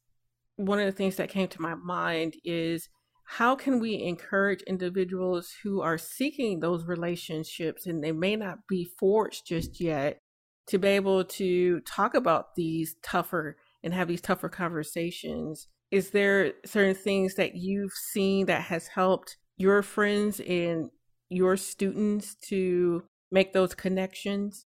one 0.57 0.81
of 0.81 0.87
the 0.87 0.93
things 0.93 1.17
that 1.17 1.29
came 1.29 1.49
to 1.49 1.63
my 1.63 1.75
mind 1.75 2.35
is 2.45 2.89
how 3.25 3.55
can 3.55 3.81
we 3.81 4.03
encourage 4.03 4.63
individuals 4.63 5.53
who 5.63 5.81
are 5.81 5.99
seeking 5.99 6.61
those 6.61 6.85
relationships 6.85 7.87
and 7.87 8.03
they 8.03 8.13
may 8.13 8.37
not 8.37 8.59
be 8.69 8.85
forged 8.99 9.47
just 9.47 9.81
yet 9.81 10.19
to 10.67 10.79
be 10.79 10.89
able 10.89 11.25
to 11.25 11.81
talk 11.81 12.15
about 12.15 12.55
these 12.55 12.97
tougher 13.03 13.57
and 13.83 13.93
have 13.93 14.09
these 14.09 14.21
tougher 14.21 14.49
conversations 14.49 15.69
is 15.93 16.11
there 16.11 16.55
certain 16.65 16.95
things 16.95 17.35
that 17.35 17.55
you've 17.55 17.93
seen 17.93 18.47
that 18.47 18.63
has 18.63 18.89
helped 18.89 19.37
your 19.59 19.83
friends 19.83 20.41
and 20.41 20.91
your 21.29 21.57
students 21.59 22.35
to 22.49 23.05
make 23.31 23.53
those 23.53 23.75
connections? 23.75 24.65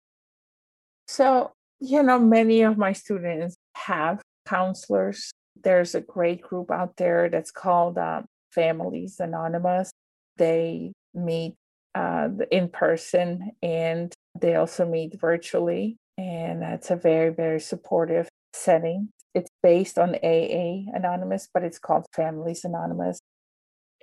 So, 1.09 1.50
you 1.81 2.03
know, 2.05 2.21
many 2.21 2.62
of 2.62 2.79
my 2.79 2.93
students 2.93 3.57
have 3.75 4.23
counselors. 4.47 5.33
There's 5.62 5.97
a 5.97 6.00
great 6.00 6.43
group 6.43 6.71
out 6.71 6.97
there 6.97 7.29
that's 7.29 7.50
called 7.50 7.99
uh, 7.99 8.23
Families 8.53 9.17
Anonymous. 9.19 9.91
They 10.37 10.93
meet 11.12 11.55
uh, 11.97 12.29
in 12.50 12.69
person 12.69 13.53
and 13.62 14.12
they 14.38 14.55
also 14.55 14.87
meet 14.87 15.19
virtually. 15.19 15.97
And 16.19 16.61
that's 16.61 16.91
a 16.91 16.97
very, 16.97 17.31
very 17.33 17.61
supportive 17.61 18.29
setting. 18.53 19.09
It's 19.35 19.50
based 19.62 19.99
on 19.99 20.15
AA 20.17 20.85
Anonymous, 20.95 21.49
but 21.53 21.62
it's 21.62 21.79
called 21.79 22.05
Families 22.15 22.65
Anonymous. 22.65 23.19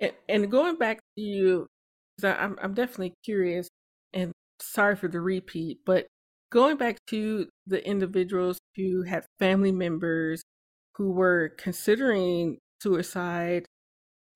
And, 0.00 0.12
and 0.28 0.50
going 0.50 0.76
back 0.76 0.98
to 1.16 1.22
you, 1.22 1.66
I'm, 2.22 2.56
I'm 2.60 2.74
definitely 2.74 3.14
curious 3.24 3.68
and 4.12 4.32
sorry 4.60 4.96
for 4.96 5.08
the 5.08 5.20
repeat, 5.20 5.78
but 5.86 6.06
going 6.50 6.76
back 6.76 6.98
to 7.08 7.48
the 7.66 7.86
individuals 7.86 8.58
who 8.76 9.02
had 9.02 9.24
family 9.38 9.72
members 9.72 10.42
who 10.96 11.10
were 11.10 11.52
considering 11.58 12.58
suicide, 12.80 13.66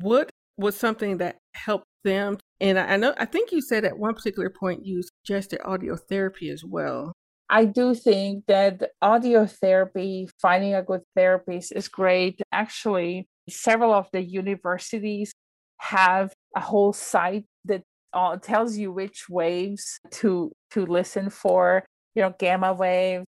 what 0.00 0.30
was 0.56 0.76
something 0.76 1.18
that 1.18 1.38
helped 1.54 1.86
them? 2.04 2.38
And 2.60 2.78
I 2.78 2.96
know, 2.96 3.14
I 3.18 3.24
think 3.24 3.52
you 3.52 3.60
said 3.60 3.84
at 3.84 3.98
one 3.98 4.14
particular 4.14 4.50
point 4.50 4.84
you 4.84 5.02
suggested 5.02 5.60
audio 5.64 5.96
therapy 5.96 6.50
as 6.50 6.64
well. 6.64 7.12
I 7.50 7.64
do 7.64 7.94
think 7.94 8.44
that 8.46 8.90
audio 9.00 9.46
therapy, 9.46 10.28
finding 10.40 10.74
a 10.74 10.82
good 10.82 11.00
therapist 11.16 11.72
is 11.72 11.88
great. 11.88 12.40
Actually, 12.52 13.26
several 13.48 13.92
of 13.92 14.08
the 14.12 14.22
universities 14.22 15.32
have 15.78 16.32
a 16.54 16.60
whole 16.60 16.92
site 16.92 17.46
that 17.64 17.82
uh, 18.12 18.36
tells 18.36 18.76
you 18.76 18.92
which 18.92 19.26
waves 19.30 19.98
to 20.10 20.52
to 20.72 20.84
listen 20.84 21.30
for. 21.30 21.84
You 22.14 22.22
know, 22.22 22.34
gamma 22.38 22.74
waves 22.74 23.26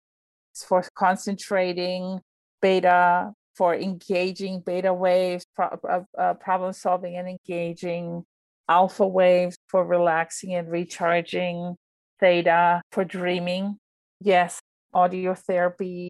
for 0.66 0.82
concentrating, 0.94 2.20
beta 2.62 3.32
for 3.54 3.74
engaging, 3.74 4.62
beta 4.64 4.92
waves, 4.92 5.44
pro- 5.54 5.78
uh, 5.88 6.02
uh, 6.18 6.34
problem 6.34 6.72
solving 6.72 7.16
and 7.16 7.28
engaging, 7.28 8.22
alpha 8.68 9.06
waves 9.06 9.56
for 9.68 9.86
relaxing 9.86 10.54
and 10.54 10.70
recharging, 10.70 11.76
theta 12.20 12.82
for 12.92 13.04
dreaming 13.04 13.78
yes, 14.20 14.60
audio 14.94 15.34
therapy 15.34 16.08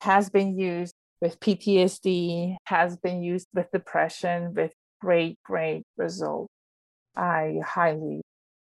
has 0.00 0.30
been 0.30 0.58
used 0.58 0.94
with 1.20 1.40
PTSD, 1.40 2.56
has 2.64 2.96
been 2.96 3.22
used 3.22 3.48
with 3.54 3.70
depression 3.72 4.54
with 4.54 4.72
great, 5.00 5.36
great 5.44 5.82
results. 5.96 6.48
I 7.16 7.56
highly 7.64 8.22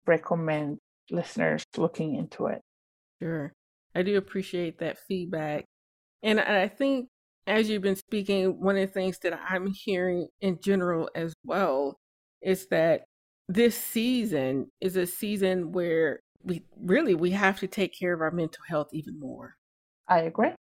recommend 0.07 0.79
listeners 1.11 1.65
looking 1.77 2.15
into 2.15 2.47
it. 2.47 2.61
Sure. 3.21 3.53
I 3.95 4.03
do 4.03 4.17
appreciate 4.17 4.79
that 4.79 4.99
feedback. 5.07 5.65
And 6.23 6.41
I 6.41 6.69
think 6.69 7.09
as 7.47 7.69
you've 7.69 7.83
been 7.83 7.97
speaking, 7.97 8.61
one 8.61 8.77
of 8.77 8.87
the 8.87 8.93
things 8.93 9.19
that 9.21 9.39
I'm 9.49 9.73
hearing 9.73 10.29
in 10.41 10.59
general 10.63 11.11
as 11.15 11.35
well 11.45 11.97
is 12.43 12.67
that 12.69 13.03
this 13.49 13.77
season 13.77 14.71
is 14.81 14.97
a 14.97 15.07
season 15.07 15.73
where 15.73 16.21
we 16.43 16.63
really 16.81 17.15
we 17.15 17.31
have 17.31 17.59
to 17.61 17.67
take 17.67 17.99
care 17.99 18.13
of 18.13 18.21
our 18.21 18.31
mental 18.31 18.63
health 18.69 18.89
even 18.93 19.19
more. 19.19 19.57
I 20.07 20.21
agree. 20.21 20.53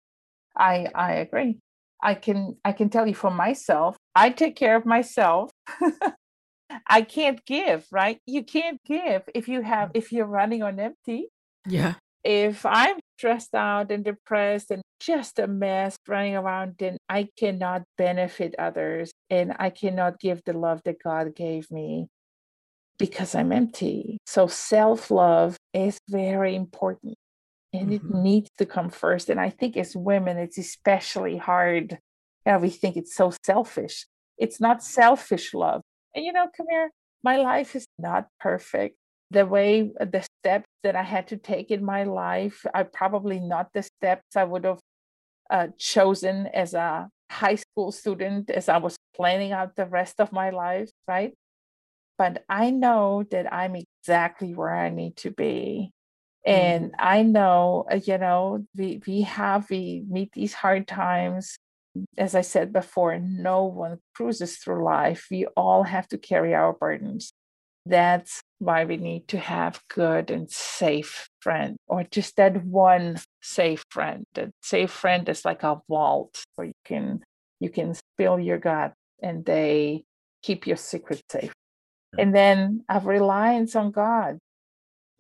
I 0.57 0.88
I 0.95 1.12
agree. 1.14 1.59
I 2.02 2.14
can 2.14 2.57
I 2.64 2.73
can 2.73 2.90
tell 2.90 3.07
you 3.07 3.14
for 3.14 3.30
myself, 3.30 3.97
I 4.14 4.30
take 4.30 4.57
care 4.57 4.76
of 4.76 4.87
myself 4.87 5.50
I 6.87 7.02
can't 7.02 7.45
give, 7.47 7.87
right? 7.90 8.18
You 8.26 8.42
can't 8.45 8.80
give 8.85 9.23
if 9.35 9.49
you 9.49 9.62
have 9.62 9.90
mm. 9.90 9.92
if 9.95 10.12
you're 10.12 10.26
running 10.26 10.62
on 10.62 10.78
empty. 10.78 11.28
Yeah. 11.66 11.95
If 12.25 12.66
I'm 12.66 12.99
stressed 13.16 13.54
out 13.54 13.90
and 13.90 14.04
depressed 14.04 14.71
and 14.71 14.83
just 15.00 15.38
a 15.38 15.47
mess 15.47 15.97
running 16.07 16.35
around, 16.35 16.75
then 16.78 16.99
I 17.09 17.28
cannot 17.38 17.83
benefit 17.97 18.54
others 18.59 19.12
and 19.30 19.54
I 19.59 19.71
cannot 19.71 20.21
give 20.21 20.42
the 20.45 20.52
love 20.52 20.83
that 20.85 21.02
God 21.02 21.35
gave 21.37 21.71
me 21.71 22.09
because 22.98 23.34
I'm 23.34 23.52
empty. 23.52 24.18
So 24.26 24.46
self 24.46 25.10
love 25.10 25.56
is 25.72 25.98
very 26.08 26.54
important 26.54 27.14
and 27.72 27.90
mm-hmm. 27.90 27.94
it 27.94 28.14
needs 28.14 28.50
to 28.58 28.66
come 28.66 28.90
first. 28.90 29.28
And 29.28 29.40
I 29.40 29.50
think 29.50 29.76
as 29.76 29.96
women, 29.96 30.36
it's 30.36 30.58
especially 30.58 31.36
hard. 31.36 31.98
Yeah, 32.46 32.58
we 32.58 32.70
think 32.70 32.96
it's 32.96 33.14
so 33.14 33.32
selfish. 33.44 34.06
It's 34.36 34.60
not 34.60 34.82
selfish 34.82 35.54
love. 35.54 35.82
And 36.14 36.24
you 36.24 36.32
know, 36.32 36.48
Kamir, 36.56 36.88
my 37.22 37.36
life 37.36 37.76
is 37.76 37.86
not 37.98 38.28
perfect. 38.40 38.96
The 39.30 39.44
way, 39.44 39.92
the 40.00 40.26
steps 40.40 40.66
that 40.82 40.96
I 40.96 41.02
had 41.02 41.28
to 41.28 41.36
take 41.36 41.70
in 41.70 41.84
my 41.84 42.04
life 42.04 42.64
are 42.72 42.84
probably 42.84 43.40
not 43.40 43.68
the 43.74 43.82
steps 43.82 44.36
I 44.36 44.44
would 44.44 44.64
have 44.64 44.80
uh, 45.50 45.68
chosen 45.78 46.46
as 46.46 46.72
a 46.72 47.08
high 47.30 47.56
school 47.56 47.92
student 47.92 48.48
as 48.48 48.68
I 48.70 48.78
was 48.78 48.96
planning 49.14 49.52
out 49.52 49.76
the 49.76 49.84
rest 49.84 50.14
of 50.18 50.32
my 50.32 50.50
life, 50.50 50.90
right? 51.06 51.34
But 52.18 52.44
I 52.48 52.70
know 52.70 53.25
that 53.30 53.52
I'm 53.52 53.76
exactly 53.76 54.54
where 54.54 54.75
I 54.75 54.90
need 54.90 55.16
to 55.18 55.30
be. 55.30 55.92
And 56.44 56.87
mm-hmm. 56.87 56.94
I 56.98 57.22
know, 57.22 57.87
uh, 57.90 58.00
you 58.04 58.18
know, 58.18 58.66
we, 58.76 59.00
we 59.06 59.22
have, 59.22 59.70
we 59.70 60.02
meet 60.08 60.32
these 60.32 60.52
hard 60.52 60.88
times 60.88 61.56
as 62.16 62.34
I 62.34 62.42
said 62.42 62.72
before, 62.72 63.18
no 63.18 63.64
one 63.64 63.98
cruises 64.14 64.56
through 64.56 64.84
life. 64.84 65.26
We 65.30 65.46
all 65.56 65.82
have 65.84 66.08
to 66.08 66.18
carry 66.18 66.54
our 66.54 66.72
burdens. 66.72 67.32
That's 67.87 68.42
why 68.58 68.84
we 68.84 68.96
need 68.96 69.28
to 69.28 69.38
have 69.38 69.80
good 69.88 70.30
and 70.30 70.50
safe 70.50 71.28
friend, 71.40 71.76
or 71.87 72.04
just 72.04 72.37
that 72.37 72.64
one 72.64 73.18
safe 73.40 73.82
friend. 73.90 74.25
That 74.34 74.50
safe 74.62 74.90
friend 74.90 75.28
is 75.28 75.44
like 75.44 75.62
a 75.62 75.80
vault 75.88 76.44
where 76.56 76.66
you 76.66 76.75
can 76.84 77.20
you 77.60 77.70
can 77.70 77.94
spill 77.94 78.38
your 78.38 78.58
gut 78.58 78.92
and 79.22 79.44
they 79.44 80.04
keep 80.42 80.66
your 80.66 80.76
secret 80.76 81.22
safe. 81.30 81.52
And 82.16 82.34
then 82.34 82.84
a 82.88 83.00
reliance 83.00 83.76
on 83.76 83.90
God, 83.90 84.38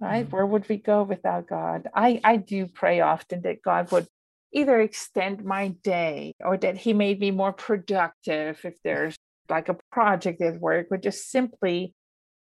right? 0.00 0.24
Mm-hmm. 0.24 0.34
Where 0.34 0.46
would 0.46 0.68
we 0.68 0.78
go 0.78 1.02
without 1.02 1.46
God? 1.48 1.88
I 1.94 2.20
I 2.24 2.36
do 2.36 2.66
pray 2.66 3.00
often 3.00 3.42
that 3.42 3.62
God 3.62 3.90
would 3.92 4.06
either 4.52 4.80
extend 4.80 5.44
my 5.44 5.68
day 5.82 6.32
or 6.40 6.56
that 6.56 6.76
he 6.76 6.92
made 6.92 7.20
me 7.20 7.30
more 7.30 7.52
productive 7.52 8.60
if 8.64 8.74
there's 8.82 9.16
like 9.50 9.68
a 9.68 9.76
project 9.90 10.40
at 10.40 10.60
work 10.60 10.86
or 10.90 10.96
just 10.96 11.30
simply 11.30 11.92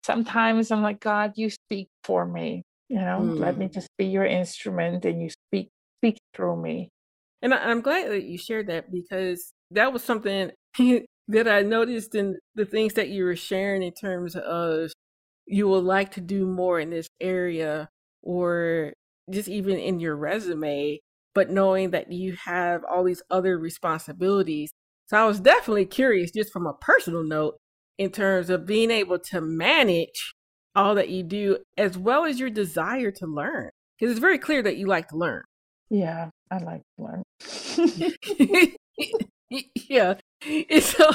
sometimes 0.05 0.71
i'm 0.71 0.83
like 0.83 1.01
god 1.01 1.33
you 1.37 1.51
speak 1.51 1.89
for 2.05 2.27
me 2.27 2.63
you 2.89 2.99
know 2.99 3.21
mm. 3.21 3.39
let 3.39 3.57
me 3.57 3.69
just 3.69 3.89
be 3.99 4.07
your 4.07 4.25
instrument 4.25 5.05
and 5.05 5.23
you 5.23 5.29
speak 5.31 5.69
speak 6.01 6.19
through 6.35 6.61
me 6.61 6.89
and 7.43 7.53
I, 7.53 7.59
i'm 7.59 7.81
glad 7.81 8.11
that 8.11 8.25
you 8.25 8.39
shared 8.39 8.69
that 8.69 8.91
because 8.93 9.53
that 9.71 9.93
was 9.93 10.03
something 10.03 10.51
that 11.29 11.47
i 11.47 11.63
noticed 11.63 12.15
in 12.15 12.37
the 12.55 12.65
things 12.65 12.95
that 12.95 13.09
you 13.09 13.25
were 13.25 13.37
sharing 13.37 13.83
in 13.83 13.93
terms 13.93 14.35
of 14.35 14.91
you 15.47 15.69
would 15.69 15.85
like 15.85 16.11
to 16.13 16.21
do 16.21 16.47
more 16.47 16.81
in 16.81 16.91
this 16.91 17.09
area 17.21 17.89
or 18.23 18.93
just 19.31 19.49
even 19.49 19.79
in 19.79 20.01
your 20.01 20.17
resume 20.17 20.99
but 21.39 21.51
knowing 21.51 21.91
that 21.91 22.11
you 22.11 22.37
have 22.45 22.83
all 22.83 23.05
these 23.05 23.23
other 23.31 23.57
responsibilities. 23.57 24.73
So 25.07 25.17
I 25.17 25.25
was 25.25 25.39
definitely 25.39 25.87
curious, 25.87 26.33
just 26.33 26.53
from 26.53 26.67
a 26.67 26.75
personal 26.75 27.23
note, 27.23 27.59
in 27.97 28.11
terms 28.11 28.51
of 28.51 28.67
being 28.67 28.91
able 28.91 29.21
to 29.21 29.41
manage 29.41 30.35
all 30.75 30.97
that 30.97 31.11
you 31.11 31.23
do 31.23 31.59
as 31.77 31.97
well 31.97 32.25
as 32.25 32.41
your 32.41 32.51
desire 32.51 33.13
to 33.13 33.27
learn. 33.27 33.71
Because 33.97 34.11
it's 34.11 34.21
very 34.21 34.39
clear 34.39 34.63
that 34.63 34.79
you 34.79 34.89
like 34.89 35.07
to 35.11 35.17
learn. 35.17 35.45
Yeah, 35.91 36.31
I 36.51 36.59
like 36.59 36.83
to 36.97 37.05
learn. 37.05 37.23
yeah. 39.89 40.15
And 40.71 40.83
so 40.83 41.11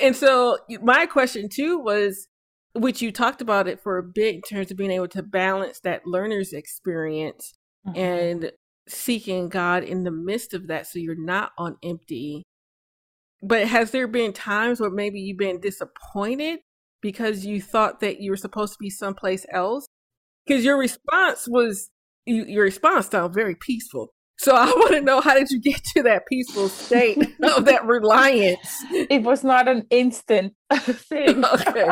and 0.00 0.16
so 0.16 0.58
my 0.82 1.06
question 1.06 1.48
too 1.48 1.78
was 1.78 2.28
which 2.74 3.00
you 3.00 3.12
talked 3.12 3.40
about 3.40 3.68
it 3.68 3.80
for 3.80 3.98
a 3.98 4.02
bit 4.02 4.34
in 4.34 4.42
terms 4.42 4.70
of 4.70 4.76
being 4.76 4.90
able 4.90 5.08
to 5.08 5.22
balance 5.22 5.80
that 5.80 6.06
learner's 6.06 6.52
experience 6.52 7.54
mm-hmm. 7.86 7.98
and 7.98 8.52
seeking 8.88 9.48
God 9.48 9.84
in 9.84 10.04
the 10.04 10.10
midst 10.10 10.54
of 10.54 10.66
that 10.66 10.86
so 10.86 10.98
you're 10.98 11.14
not 11.14 11.52
on 11.56 11.76
empty. 11.82 12.42
But 13.42 13.68
has 13.68 13.90
there 13.90 14.08
been 14.08 14.32
times 14.32 14.80
where 14.80 14.90
maybe 14.90 15.20
you've 15.20 15.38
been 15.38 15.60
disappointed 15.60 16.60
because 17.00 17.44
you 17.44 17.60
thought 17.60 18.00
that 18.00 18.20
you 18.20 18.30
were 18.30 18.36
supposed 18.36 18.72
to 18.72 18.78
be 18.80 18.90
someplace 18.90 19.46
else? 19.52 19.86
Because 20.46 20.64
your 20.64 20.78
response 20.78 21.46
was 21.46 21.90
you, 22.26 22.44
your 22.46 22.64
response 22.64 23.08
sounded 23.08 23.34
very 23.34 23.54
peaceful. 23.54 24.13
So 24.38 24.54
I 24.54 24.66
want 24.76 24.92
to 24.92 25.00
know 25.00 25.20
how 25.20 25.34
did 25.34 25.50
you 25.50 25.60
get 25.60 25.82
to 25.94 26.02
that 26.02 26.26
peaceful 26.26 26.68
state 26.68 27.18
of 27.42 27.64
that 27.64 27.84
reliance? 27.84 28.84
It 28.90 29.22
was 29.22 29.44
not 29.44 29.68
an 29.68 29.86
instant 29.90 30.54
thing. 30.74 31.44
okay, 31.44 31.88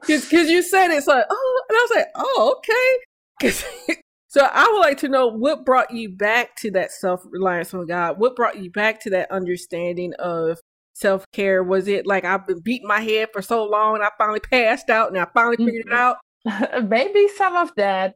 because 0.00 0.50
you 0.50 0.62
said 0.62 0.90
it's 0.90 1.06
like 1.06 1.24
oh, 1.28 1.62
and 1.68 1.76
I 1.76 1.80
was 1.80 1.96
like 1.96 2.08
oh 2.16 2.56
okay. 2.58 3.96
So 4.28 4.48
I 4.50 4.66
would 4.72 4.80
like 4.80 4.96
to 4.98 5.08
know 5.08 5.26
what 5.26 5.66
brought 5.66 5.90
you 5.90 6.08
back 6.08 6.56
to 6.56 6.70
that 6.70 6.90
self 6.90 7.22
reliance 7.30 7.74
on 7.74 7.86
God. 7.86 8.18
What 8.18 8.34
brought 8.34 8.58
you 8.58 8.70
back 8.70 9.00
to 9.02 9.10
that 9.10 9.30
understanding 9.30 10.14
of 10.18 10.58
self 10.94 11.26
care? 11.32 11.62
Was 11.62 11.86
it 11.86 12.06
like 12.06 12.24
I've 12.24 12.46
been 12.46 12.60
beating 12.60 12.88
my 12.88 13.00
head 13.00 13.28
for 13.34 13.42
so 13.42 13.64
long 13.64 13.96
and 13.96 14.02
I 14.02 14.08
finally 14.16 14.40
passed 14.40 14.88
out 14.88 15.08
and 15.08 15.18
I 15.18 15.26
finally 15.34 15.58
figured 15.58 15.84
it 15.86 15.92
mm-hmm. 15.92 15.94
out? 15.94 16.88
Maybe 16.88 17.28
some 17.36 17.56
of 17.56 17.72
that. 17.76 18.14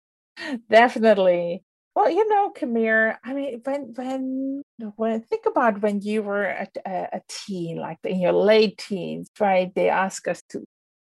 Definitely. 0.71 1.63
Well, 1.97 2.11
you 2.11 2.29
know, 2.29 2.51
Kamir, 2.51 3.17
I 3.25 3.33
mean, 3.33 3.63
when 3.65 3.95
when 3.95 4.63
when 4.97 5.23
think 5.23 5.47
about 5.47 5.81
when 5.81 6.03
you 6.03 6.23
were 6.23 6.45
a, 6.45 6.69
a, 6.85 7.09
a 7.15 7.21
teen, 7.27 7.79
like 7.79 7.97
in 8.05 8.21
your 8.21 8.33
late 8.35 8.77
teens, 8.77 9.31
right? 9.41 9.75
They 9.75 9.89
ask 9.89 10.29
us 10.29 10.43
to 10.51 10.63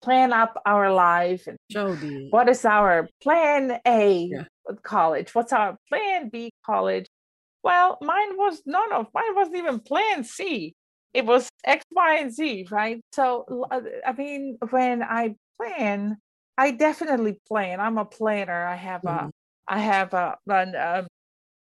plan 0.03 0.35
up 0.35 0.61
our 0.67 0.93
life 0.93 1.47
and 1.47 1.57
Jody. 1.71 2.29
what 2.31 2.51
is 2.51 2.67
our 2.67 3.09
plan 3.23 3.81
A 3.87 4.29
yeah. 4.31 4.45
college? 4.83 5.35
What's 5.35 5.55
our 5.55 5.79
plan 5.89 6.29
B 6.29 6.51
college? 6.67 7.07
Well, 7.63 7.97
mine 8.03 8.37
was 8.37 8.61
none 8.67 8.93
of 8.93 9.07
mine 9.15 9.35
wasn't 9.35 9.57
even 9.57 9.81
plan 9.81 10.23
C. 10.23 10.75
It 11.15 11.25
was 11.25 11.49
X, 11.65 11.83
Y, 11.93 12.17
and 12.19 12.31
Z, 12.31 12.67
right? 12.71 13.01
So 13.15 13.47
uh, 13.71 13.81
I 14.07 14.13
mean, 14.13 14.59
when 14.69 15.03
I 15.03 15.37
plan, 15.57 16.19
I 16.59 16.73
definitely 16.73 17.39
plan. 17.49 17.81
I'm 17.81 17.97
a 17.97 18.05
planner. 18.05 18.67
I 18.67 18.75
have 18.75 19.03
a 19.07 19.31
I 19.67 19.79
have 19.81 20.13
a, 20.15 20.37
a, 20.49 20.55
a 20.55 21.07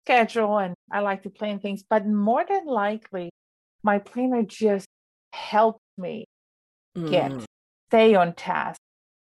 schedule 0.05 0.59
and 0.59 0.75
I 0.91 1.01
like 1.01 1.23
to 1.25 1.31
plan 1.31 1.61
things, 1.61 1.83
but 1.89 2.07
more 2.07 2.45
than 2.49 2.67
likely, 2.67 3.31
my 3.83 3.99
planner 3.99 4.43
just 4.43 4.87
helped 5.33 5.81
me 5.97 6.25
mm. 6.97 7.11
get 7.11 7.33
stay 7.89 8.15
on 8.15 8.35
task 8.35 8.79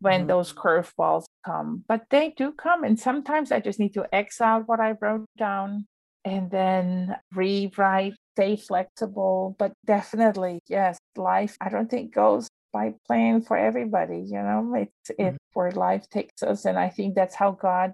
when 0.00 0.22
mm-hmm. 0.22 0.28
those 0.28 0.52
curveballs 0.52 1.24
come. 1.46 1.84
But 1.88 2.02
they 2.10 2.34
do 2.36 2.52
come. 2.52 2.84
And 2.84 2.98
sometimes 2.98 3.52
I 3.52 3.60
just 3.60 3.78
need 3.78 3.94
to 3.94 4.06
X 4.12 4.40
out 4.40 4.68
what 4.68 4.80
I 4.80 4.94
wrote 5.00 5.26
down 5.38 5.86
and 6.24 6.50
then 6.50 7.16
rewrite, 7.34 8.14
stay 8.36 8.56
flexible. 8.56 9.56
But 9.58 9.72
definitely, 9.86 10.60
yes, 10.68 10.98
life, 11.16 11.56
I 11.60 11.68
don't 11.68 11.90
think 11.90 12.14
goes 12.14 12.48
by 12.72 12.94
plan 13.06 13.42
for 13.42 13.56
everybody. 13.56 14.24
You 14.26 14.42
know, 14.42 14.74
it's 14.74 15.10
it 15.18 15.36
where 15.54 15.70
life 15.70 16.08
takes 16.10 16.42
us. 16.42 16.64
And 16.64 16.78
I 16.78 16.88
think 16.88 17.14
that's 17.14 17.34
how 17.34 17.52
God 17.52 17.92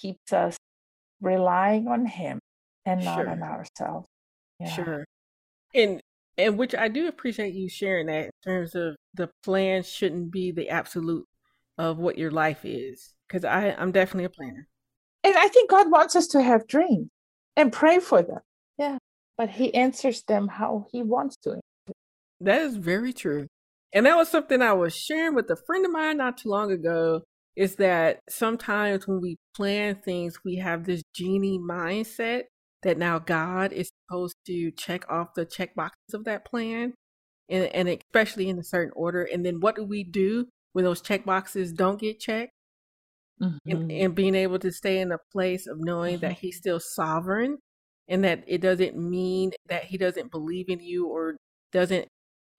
keeps 0.00 0.32
us 0.32 0.56
relying 1.20 1.88
on 1.88 2.06
Him 2.06 2.40
and 2.86 3.04
not 3.04 3.18
sure. 3.18 3.28
on 3.28 3.42
ourselves. 3.42 4.08
Yeah. 4.58 4.72
Sure. 4.72 5.04
And 5.74 6.00
and 6.38 6.58
which 6.58 6.74
I 6.74 6.88
do 6.88 7.06
appreciate 7.06 7.54
you 7.54 7.68
sharing 7.68 8.06
that 8.06 8.26
in 8.26 8.30
terms 8.44 8.74
of 8.74 8.96
the 9.14 9.30
plan 9.42 9.82
shouldn't 9.82 10.30
be 10.30 10.52
the 10.52 10.70
absolute 10.70 11.26
of 11.76 11.98
what 11.98 12.18
your 12.18 12.30
life 12.30 12.64
is. 12.64 13.14
Because 13.28 13.44
I 13.44 13.74
I'm 13.78 13.92
definitely 13.92 14.24
a 14.24 14.30
planner. 14.30 14.66
And 15.22 15.36
I 15.36 15.48
think 15.48 15.70
God 15.70 15.90
wants 15.90 16.16
us 16.16 16.26
to 16.28 16.42
have 16.42 16.66
dreams 16.66 17.08
and 17.56 17.72
pray 17.72 17.98
for 17.98 18.22
them. 18.22 18.40
Yeah. 18.78 18.98
But 19.36 19.50
He 19.50 19.74
answers 19.74 20.22
them 20.22 20.48
how 20.48 20.86
He 20.92 21.02
wants 21.02 21.36
to. 21.44 21.60
That 22.40 22.62
is 22.62 22.76
very 22.76 23.12
true. 23.12 23.46
And 23.92 24.06
that 24.06 24.16
was 24.16 24.28
something 24.28 24.62
I 24.62 24.72
was 24.72 24.96
sharing 24.96 25.34
with 25.34 25.50
a 25.50 25.56
friend 25.66 25.84
of 25.84 25.92
mine 25.92 26.16
not 26.16 26.38
too 26.38 26.48
long 26.48 26.70
ago. 26.70 27.22
Is 27.56 27.76
that 27.76 28.20
sometimes 28.28 29.06
when 29.06 29.20
we 29.20 29.36
plan 29.54 29.96
things, 29.96 30.38
we 30.44 30.56
have 30.56 30.84
this 30.84 31.02
genie 31.14 31.58
mindset 31.58 32.44
that 32.82 32.98
now 32.98 33.18
God 33.18 33.72
is 33.72 33.90
supposed 34.08 34.36
to 34.46 34.70
check 34.70 35.10
off 35.10 35.34
the 35.34 35.44
check 35.44 35.74
boxes 35.74 36.14
of 36.14 36.24
that 36.24 36.44
plan, 36.44 36.94
and, 37.48 37.64
and 37.66 37.88
especially 37.88 38.48
in 38.48 38.58
a 38.58 38.64
certain 38.64 38.92
order. 38.96 39.22
And 39.22 39.44
then 39.44 39.60
what 39.60 39.76
do 39.76 39.84
we 39.84 40.04
do 40.04 40.46
when 40.72 40.84
those 40.84 41.00
check 41.00 41.24
boxes 41.24 41.72
don't 41.72 42.00
get 42.00 42.20
checked? 42.20 42.52
Mm-hmm. 43.42 43.70
And, 43.70 43.92
and, 43.92 44.14
being 44.14 44.34
able 44.34 44.58
to 44.58 44.70
stay 44.70 45.00
in 45.00 45.12
a 45.12 45.18
place 45.32 45.66
of 45.66 45.78
knowing 45.80 46.16
mm-hmm. 46.16 46.26
that 46.26 46.38
He's 46.38 46.58
still 46.58 46.78
sovereign, 46.78 47.58
and 48.06 48.22
that 48.22 48.44
it 48.46 48.60
doesn't 48.60 48.96
mean 48.96 49.52
that 49.68 49.84
He 49.84 49.96
doesn't 49.96 50.30
believe 50.30 50.68
in 50.68 50.80
you 50.80 51.08
or 51.08 51.36
doesn't 51.72 52.06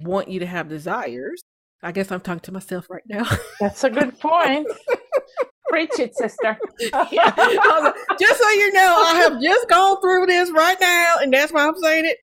want 0.02 0.30
you 0.30 0.40
to 0.40 0.48
have 0.48 0.70
desires. 0.70 1.42
I 1.84 1.92
guess 1.92 2.12
I'm 2.12 2.22
talking 2.22 2.42
to 2.42 2.52
myself 2.52 2.90
right 2.90 3.04
now. 3.08 3.26
That's 3.60 3.84
a 3.84 3.90
good 3.90 4.20
point. 4.20 4.68
Preach 5.70 6.00
it, 6.00 6.16
sister. 6.16 6.58
yeah. 7.12 7.32
just 8.20 8.40
so 8.40 8.50
you 8.50 8.74
know, 8.74 9.04
I 9.08 9.22
have 9.24 9.42
just 9.42 9.70
gone 9.70 10.00
through 10.02 10.26
this 10.28 10.52
right 10.52 10.78
now, 10.80 11.16
and 11.22 11.34
that's 11.34 11.52
why 11.52 11.66
I'm 11.68 11.78
saying 11.82 12.06
it. 12.06 12.18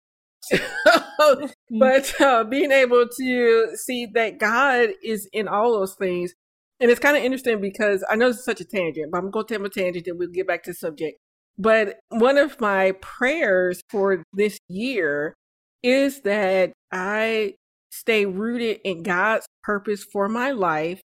but 1.79 2.21
uh, 2.21 2.45
being 2.45 2.71
able 2.71 3.07
to 3.19 3.77
see 3.77 4.07
that 4.15 4.39
God 4.39 4.91
is 5.03 5.29
in 5.33 5.49
all 5.49 5.73
those 5.73 5.95
things, 5.95 6.35
and 6.81 6.91
it's 6.91 7.01
kind 7.01 7.17
of 7.17 7.23
interesting 7.23 7.61
because 7.61 8.05
I 8.09 8.17
know 8.17 8.29
it's 8.29 8.45
such 8.45 8.61
a 8.61 8.65
tangent, 8.65 9.11
but 9.11 9.19
I'm 9.19 9.31
going 9.31 9.47
to 9.47 9.59
take 9.59 9.67
a 9.67 9.69
tangent, 9.69 10.07
and 10.07 10.19
we'll 10.19 10.29
get 10.29 10.47
back 10.47 10.63
to 10.65 10.71
the 10.71 10.75
subject. 10.75 11.19
But 11.59 11.99
one 12.11 12.39
of 12.39 12.61
my 12.61 12.93
prayers 13.01 13.83
for 13.91 14.23
this 14.33 14.59
year 14.69 15.35
is 15.83 16.21
that 16.23 16.73
I 16.93 17.55
stay 17.91 18.27
rooted 18.27 18.81
in 18.85 19.03
God's 19.03 19.47
purpose 19.63 20.05
for 20.05 20.29
my 20.29 20.51
life, 20.51 21.01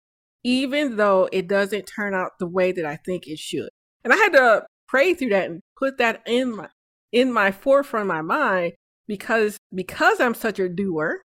even 0.44 0.96
though 0.96 1.28
it 1.32 1.48
doesn't 1.48 1.84
turn 1.84 2.14
out 2.14 2.32
the 2.38 2.48
way 2.48 2.72
that 2.72 2.84
I 2.84 2.96
think 3.04 3.26
it 3.26 3.38
should. 3.38 3.70
And 4.04 4.12
I 4.12 4.16
had 4.16 4.32
to 4.32 4.66
pray 4.88 5.14
through 5.14 5.30
that 5.30 5.50
and 5.50 5.60
put 5.78 5.98
that 5.98 6.22
in 6.26 6.56
my 6.56 6.68
in 7.10 7.32
my 7.32 7.50
forefront 7.50 8.02
of 8.02 8.08
my 8.08 8.22
mind 8.22 8.72
because 9.06 9.56
because 9.74 10.20
I'm 10.20 10.34
such 10.34 10.58
a 10.58 10.68
doer, 10.68 11.22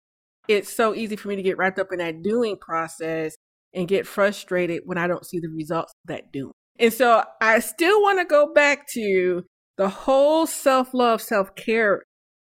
it's 0.48 0.72
so 0.72 0.94
easy 0.94 1.16
for 1.16 1.28
me 1.28 1.36
to 1.36 1.42
get 1.42 1.58
wrapped 1.58 1.78
up 1.78 1.92
in 1.92 1.98
that 1.98 2.22
doing 2.22 2.56
process 2.56 3.34
and 3.74 3.86
get 3.88 4.06
frustrated 4.06 4.82
when 4.84 4.98
I 4.98 5.06
don't 5.06 5.26
see 5.26 5.38
the 5.40 5.48
results 5.48 5.92
of 5.92 6.14
that 6.14 6.32
doing. 6.32 6.52
And 6.78 6.92
so 6.92 7.24
I 7.40 7.58
still 7.60 8.00
want 8.02 8.18
to 8.18 8.24
go 8.24 8.52
back 8.52 8.86
to 8.94 9.44
the 9.76 9.88
whole 9.88 10.46
self-love, 10.46 11.20
self-care 11.20 12.02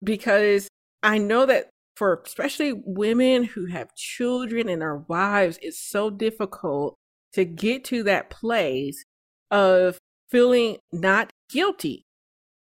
because 0.03 0.67
I 1.01 1.17
know 1.17 1.45
that 1.45 1.69
for 1.95 2.21
especially 2.25 2.73
women 2.73 3.43
who 3.43 3.65
have 3.67 3.95
children 3.95 4.69
and 4.69 4.83
are 4.83 4.97
wives, 5.07 5.57
it's 5.61 5.79
so 5.79 6.09
difficult 6.09 6.95
to 7.33 7.45
get 7.45 7.83
to 7.85 8.03
that 8.03 8.29
place 8.29 9.03
of 9.51 9.97
feeling 10.29 10.77
not 10.91 11.31
guilty 11.49 12.05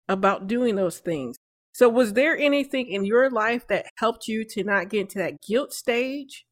about 0.08 0.48
doing 0.48 0.76
those 0.76 1.00
things. 1.00 1.38
So, 1.74 1.88
was 1.88 2.14
there 2.14 2.38
anything 2.38 2.88
in 2.88 3.06
your 3.06 3.30
life 3.30 3.68
that 3.68 3.86
helped 3.98 4.28
you 4.28 4.44
to 4.46 4.64
not 4.64 4.90
get 4.90 5.02
into 5.02 5.20
that 5.20 5.42
guilt 5.48 5.74
stage? 5.74 6.46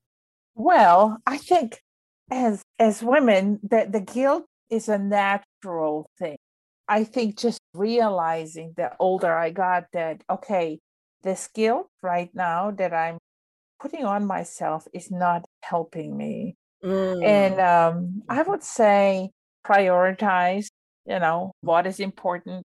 Well, 0.55 1.17
I 1.25 1.37
think 1.37 1.81
as 2.31 2.61
as 2.79 3.03
women, 3.03 3.59
that 3.63 3.91
the 3.91 4.01
guilt 4.01 4.45
is 4.69 4.89
a 4.89 4.97
natural 4.97 6.09
thing. 6.19 6.37
I 6.87 7.03
think 7.03 7.37
just 7.37 7.59
realizing 7.73 8.73
the 8.77 8.91
older 8.99 9.33
I 9.33 9.49
got 9.49 9.85
that 9.93 10.23
okay, 10.29 10.79
this 11.23 11.49
guilt 11.53 11.87
right 12.01 12.29
now 12.33 12.71
that 12.71 12.93
I'm 12.93 13.17
putting 13.79 14.05
on 14.05 14.25
myself 14.25 14.87
is 14.93 15.11
not 15.11 15.45
helping 15.61 16.17
me. 16.17 16.55
Mm. 16.83 17.23
And 17.23 17.59
um, 17.59 18.23
I 18.29 18.41
would 18.43 18.63
say 18.63 19.31
prioritize, 19.65 20.67
you 21.05 21.19
know, 21.19 21.51
what 21.61 21.87
is 21.87 21.99
important. 21.99 22.63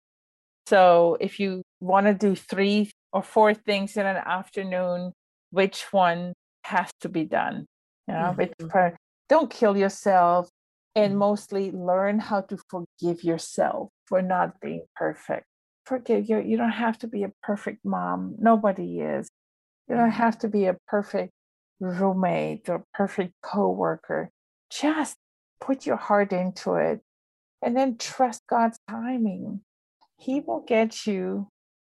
So 0.66 1.16
if 1.20 1.40
you 1.40 1.62
want 1.80 2.06
to 2.06 2.14
do 2.14 2.34
three 2.34 2.90
or 3.12 3.22
four 3.22 3.54
things 3.54 3.96
in 3.96 4.06
an 4.06 4.16
afternoon, 4.16 5.12
which 5.50 5.92
one 5.92 6.32
has 6.64 6.90
to 7.00 7.08
be 7.08 7.24
done? 7.24 7.66
You 8.08 8.14
know, 8.14 8.34
mm-hmm. 8.38 8.94
don't 9.28 9.50
kill 9.50 9.76
yourself 9.76 10.48
and 10.94 11.10
mm-hmm. 11.10 11.18
mostly 11.18 11.72
learn 11.72 12.20
how 12.20 12.42
to 12.42 12.58
forgive 12.68 13.24
yourself 13.24 13.88
for 14.06 14.22
not 14.22 14.60
being 14.60 14.84
perfect 14.96 15.46
forgive 15.84 16.28
you. 16.28 16.38
You 16.40 16.56
don't 16.56 16.70
have 16.70 16.98
to 16.98 17.06
be 17.06 17.22
a 17.24 17.32
perfect 17.42 17.84
mom. 17.84 18.36
Nobody 18.38 19.00
is. 19.00 19.28
You 19.88 19.96
don't 19.96 20.10
have 20.10 20.38
to 20.38 20.48
be 20.48 20.66
a 20.66 20.76
perfect 20.86 21.32
roommate 21.80 22.68
or 22.68 22.84
perfect 22.94 23.34
coworker. 23.42 24.30
Just 24.70 25.16
put 25.60 25.86
your 25.86 25.96
heart 25.96 26.32
into 26.32 26.74
it 26.74 27.00
and 27.62 27.76
then 27.76 27.96
trust 27.96 28.42
God's 28.48 28.78
timing. 28.88 29.60
He 30.18 30.40
will 30.40 30.60
get 30.60 31.06
you 31.06 31.48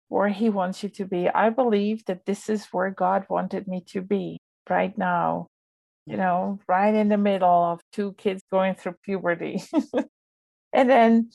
where 0.09 0.29
He 0.29 0.49
wants 0.49 0.83
you 0.83 0.89
to 0.89 1.05
be. 1.05 1.29
I 1.29 1.49
believe 1.49 2.05
that 2.05 2.25
this 2.25 2.49
is 2.49 2.67
where 2.71 2.91
God 2.91 3.25
wanted 3.29 3.67
me 3.67 3.83
to 3.87 4.01
be 4.01 4.39
right 4.69 4.97
now, 4.97 5.47
you 6.05 6.17
know, 6.17 6.59
right 6.67 6.93
in 6.93 7.09
the 7.09 7.17
middle 7.17 7.63
of 7.63 7.81
two 7.91 8.13
kids 8.17 8.41
going 8.51 8.75
through 8.75 8.95
puberty. 9.03 9.63
and 10.73 10.89
then 10.89 11.29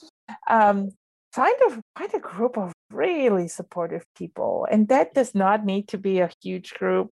um, 0.48 0.90
find 1.32 1.54
a 1.68 1.80
find 1.98 2.14
a 2.14 2.18
group 2.18 2.56
of 2.56 2.72
really 2.90 3.48
supportive 3.48 4.04
people 4.16 4.66
and 4.70 4.88
that 4.88 5.14
does 5.14 5.34
not 5.34 5.64
need 5.64 5.88
to 5.88 5.98
be 5.98 6.20
a 6.20 6.30
huge 6.42 6.74
group. 6.74 7.10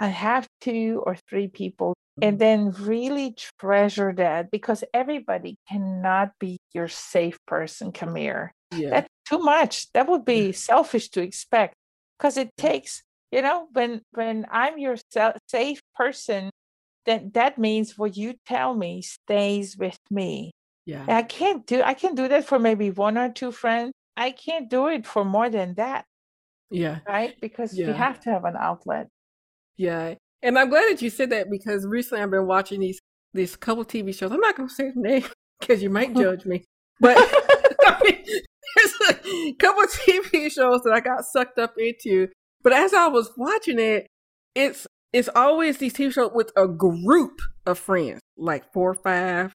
I 0.00 0.08
have 0.08 0.48
two 0.60 1.02
or 1.06 1.16
three 1.28 1.48
people 1.48 1.94
and 2.20 2.38
mm-hmm. 2.38 2.72
then 2.72 2.86
really 2.86 3.36
treasure 3.60 4.12
that 4.16 4.50
because 4.50 4.82
everybody 4.92 5.56
cannot 5.68 6.32
be 6.40 6.58
your 6.74 6.88
safe 6.88 7.38
person 7.46 7.92
Kamir 7.92 8.50
yeah. 8.74 8.90
that's 8.90 9.08
too 9.28 9.38
much. 9.38 9.90
That 9.92 10.08
would 10.08 10.24
be 10.24 10.52
selfish 10.52 11.08
to 11.10 11.20
expect 11.22 11.74
because 12.18 12.36
it 12.36 12.50
takes 12.56 13.02
you 13.32 13.42
know 13.42 13.66
when 13.72 14.02
when 14.12 14.46
i'm 14.50 14.78
your 14.78 14.96
safe 15.48 15.80
person 15.96 16.50
then 17.04 17.32
that 17.34 17.58
means 17.58 17.98
what 17.98 18.16
you 18.16 18.34
tell 18.46 18.74
me 18.74 19.02
stays 19.02 19.76
with 19.76 19.98
me 20.10 20.52
yeah. 20.84 21.04
I 21.08 21.22
can't 21.22 21.66
do 21.66 21.82
I 21.82 21.94
can 21.94 22.14
do 22.14 22.28
that 22.28 22.46
for 22.46 22.58
maybe 22.58 22.90
one 22.90 23.16
or 23.18 23.30
two 23.30 23.52
friends. 23.52 23.92
I 24.16 24.30
can't 24.30 24.68
do 24.68 24.88
it 24.88 25.06
for 25.06 25.24
more 25.24 25.48
than 25.48 25.74
that. 25.74 26.04
Yeah. 26.70 26.98
Right? 27.06 27.34
Because 27.40 27.76
yeah. 27.76 27.88
you 27.88 27.92
have 27.92 28.20
to 28.20 28.30
have 28.30 28.44
an 28.44 28.56
outlet. 28.58 29.08
Yeah. 29.76 30.14
And 30.42 30.58
I'm 30.58 30.70
glad 30.70 30.90
that 30.90 31.02
you 31.02 31.10
said 31.10 31.30
that 31.30 31.50
because 31.50 31.86
recently 31.86 32.22
I've 32.22 32.30
been 32.30 32.46
watching 32.46 32.80
these 32.80 32.98
these 33.32 33.56
couple 33.56 33.84
TV 33.84 34.14
shows. 34.14 34.32
I'm 34.32 34.40
not 34.40 34.56
gonna 34.56 34.68
say 34.68 34.90
the 34.90 35.00
name 35.00 35.24
because 35.60 35.82
you 35.82 35.90
might 35.90 36.14
judge 36.16 36.44
me. 36.44 36.64
But 37.00 37.16
I 37.86 38.00
mean, 38.04 38.24
there's 38.76 39.16
a 39.16 39.52
couple 39.54 39.84
TV 39.84 40.50
shows 40.50 40.82
that 40.82 40.92
I 40.92 41.00
got 41.00 41.24
sucked 41.24 41.58
up 41.58 41.74
into. 41.78 42.28
But 42.62 42.72
as 42.72 42.94
I 42.94 43.08
was 43.08 43.30
watching 43.36 43.78
it, 43.78 44.06
it's 44.54 44.86
it's 45.12 45.28
always 45.34 45.78
these 45.78 45.94
TV 45.94 46.12
shows 46.12 46.32
with 46.34 46.52
a 46.56 46.66
group 46.66 47.40
of 47.66 47.78
friends, 47.78 48.20
like 48.36 48.72
four 48.72 48.90
or 48.90 48.94
five, 48.94 49.52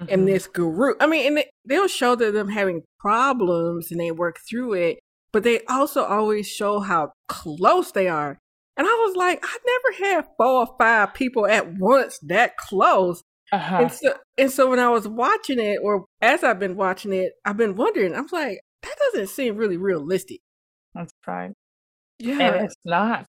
mm-hmm. 0.00 0.12
and 0.12 0.28
this 0.28 0.46
group. 0.46 0.96
I 1.00 1.06
mean, 1.06 1.26
and 1.26 1.36
they, 1.38 1.50
they'll 1.64 1.88
show 1.88 2.14
that 2.14 2.32
them 2.32 2.48
having 2.48 2.82
problems 2.98 3.90
and 3.90 4.00
they 4.00 4.10
work 4.10 4.38
through 4.48 4.74
it, 4.74 4.98
but 5.32 5.42
they 5.42 5.60
also 5.68 6.04
always 6.04 6.46
show 6.46 6.80
how 6.80 7.12
close 7.28 7.92
they 7.92 8.08
are. 8.08 8.38
And 8.76 8.86
I 8.86 8.90
was 9.06 9.16
like, 9.16 9.38
I 9.42 9.58
never 9.66 10.10
had 10.10 10.26
four 10.36 10.66
or 10.66 10.74
five 10.78 11.14
people 11.14 11.46
at 11.46 11.74
once 11.78 12.18
that 12.22 12.56
close. 12.56 13.22
Uh-huh. 13.52 13.76
And 13.82 13.92
so, 13.92 14.14
and 14.36 14.50
so 14.50 14.70
when 14.70 14.80
I 14.80 14.88
was 14.88 15.06
watching 15.06 15.60
it, 15.60 15.78
or 15.82 16.06
as 16.20 16.42
I've 16.42 16.58
been 16.58 16.76
watching 16.76 17.12
it, 17.12 17.32
I've 17.44 17.56
been 17.56 17.76
wondering. 17.76 18.14
I 18.14 18.20
was 18.20 18.32
like, 18.32 18.58
that 18.82 18.96
doesn't 18.98 19.28
seem 19.28 19.56
really 19.56 19.76
realistic. 19.76 20.40
That's 20.94 21.12
right. 21.26 21.52
Yeah, 22.18 22.40
and 22.40 22.64
it's 22.64 22.76
not. 22.84 23.26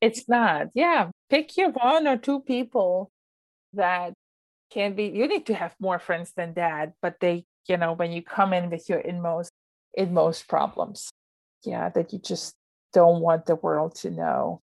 It's 0.00 0.28
not. 0.28 0.68
Yeah, 0.74 1.10
pick 1.30 1.56
your 1.56 1.70
one 1.70 2.06
or 2.06 2.16
two 2.16 2.40
people 2.40 3.10
that 3.72 4.12
can 4.70 4.94
be 4.94 5.04
you 5.04 5.26
need 5.28 5.46
to 5.46 5.54
have 5.54 5.74
more 5.80 5.98
friends 5.98 6.32
than 6.36 6.54
that 6.54 6.92
but 7.02 7.16
they 7.20 7.44
you 7.68 7.76
know 7.76 7.92
when 7.92 8.12
you 8.12 8.22
come 8.22 8.52
in 8.52 8.70
with 8.70 8.88
your 8.88 8.98
inmost 9.00 9.50
inmost 9.94 10.48
problems 10.48 11.10
yeah 11.64 11.88
that 11.90 12.12
you 12.12 12.18
just 12.18 12.54
don't 12.92 13.20
want 13.20 13.46
the 13.46 13.56
world 13.56 13.94
to 13.94 14.10
know 14.10 14.60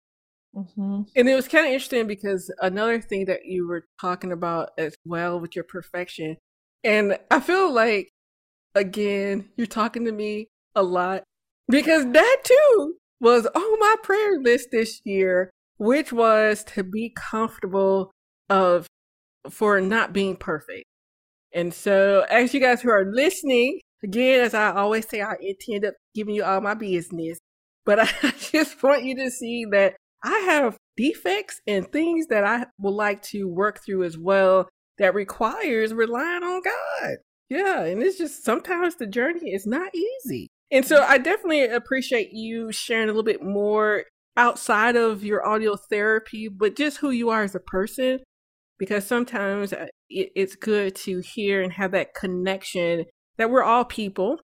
mm-hmm. 0.54 1.02
and 1.16 1.28
it 1.28 1.34
was 1.34 1.48
kind 1.48 1.66
of 1.66 1.72
interesting 1.72 2.06
because 2.06 2.52
another 2.60 3.00
thing 3.00 3.24
that 3.24 3.44
you 3.44 3.66
were 3.66 3.84
talking 4.00 4.32
about 4.32 4.70
as 4.78 4.94
well 5.04 5.40
with 5.40 5.54
your 5.54 5.64
perfection 5.64 6.36
and 6.84 7.18
i 7.30 7.40
feel 7.40 7.72
like 7.72 8.10
again 8.74 9.48
you're 9.56 9.66
talking 9.66 10.04
to 10.04 10.12
me 10.12 10.46
a 10.74 10.82
lot 10.82 11.22
because 11.68 12.04
that 12.12 12.38
too 12.44 12.94
was 13.20 13.46
on 13.46 13.80
my 13.80 13.96
prayer 14.02 14.38
list 14.40 14.68
this 14.70 15.00
year 15.04 15.50
which 15.78 16.12
was 16.12 16.64
to 16.64 16.82
be 16.82 17.12
comfortable 17.16 18.10
of 18.48 18.86
for 19.50 19.80
not 19.80 20.12
being 20.12 20.36
perfect. 20.36 20.84
And 21.52 21.72
so, 21.72 22.26
as 22.28 22.52
you 22.52 22.60
guys 22.60 22.82
who 22.82 22.90
are 22.90 23.10
listening, 23.10 23.80
again, 24.02 24.40
as 24.40 24.54
I 24.54 24.72
always 24.72 25.08
say, 25.08 25.22
I 25.22 25.34
intend 25.40 25.84
up 25.84 25.94
giving 26.14 26.34
you 26.34 26.44
all 26.44 26.60
my 26.60 26.74
business, 26.74 27.38
but 27.84 27.98
I 28.22 28.32
just 28.38 28.82
want 28.82 29.04
you 29.04 29.16
to 29.16 29.30
see 29.30 29.64
that 29.70 29.96
I 30.22 30.38
have 30.40 30.76
defects 30.96 31.60
and 31.66 31.90
things 31.90 32.26
that 32.26 32.44
I 32.44 32.66
would 32.78 32.94
like 32.94 33.22
to 33.22 33.44
work 33.44 33.80
through 33.84 34.04
as 34.04 34.18
well 34.18 34.68
that 34.98 35.14
requires 35.14 35.94
relying 35.94 36.42
on 36.42 36.62
God. 36.62 37.16
Yeah, 37.48 37.84
and 37.84 38.02
it's 38.02 38.18
just 38.18 38.44
sometimes 38.44 38.96
the 38.96 39.06
journey 39.06 39.52
is 39.52 39.66
not 39.66 39.94
easy. 39.94 40.48
And 40.70 40.84
so 40.84 41.02
I 41.02 41.16
definitely 41.16 41.64
appreciate 41.64 42.32
you 42.32 42.72
sharing 42.72 43.04
a 43.04 43.12
little 43.12 43.22
bit 43.22 43.42
more 43.42 44.04
outside 44.36 44.96
of 44.96 45.24
your 45.24 45.46
audio 45.46 45.76
therapy, 45.76 46.48
but 46.48 46.76
just 46.76 46.98
who 46.98 47.10
you 47.10 47.30
are 47.30 47.42
as 47.42 47.54
a 47.54 47.60
person 47.60 48.20
because 48.78 49.06
sometimes 49.06 49.72
uh, 49.72 49.86
it's 50.08 50.56
good 50.56 50.94
to 50.94 51.20
hear 51.34 51.62
and 51.62 51.72
have 51.72 51.92
that 51.92 52.14
connection 52.14 53.04
that 53.36 53.50
we're 53.50 53.62
all 53.62 53.84
people 53.84 54.40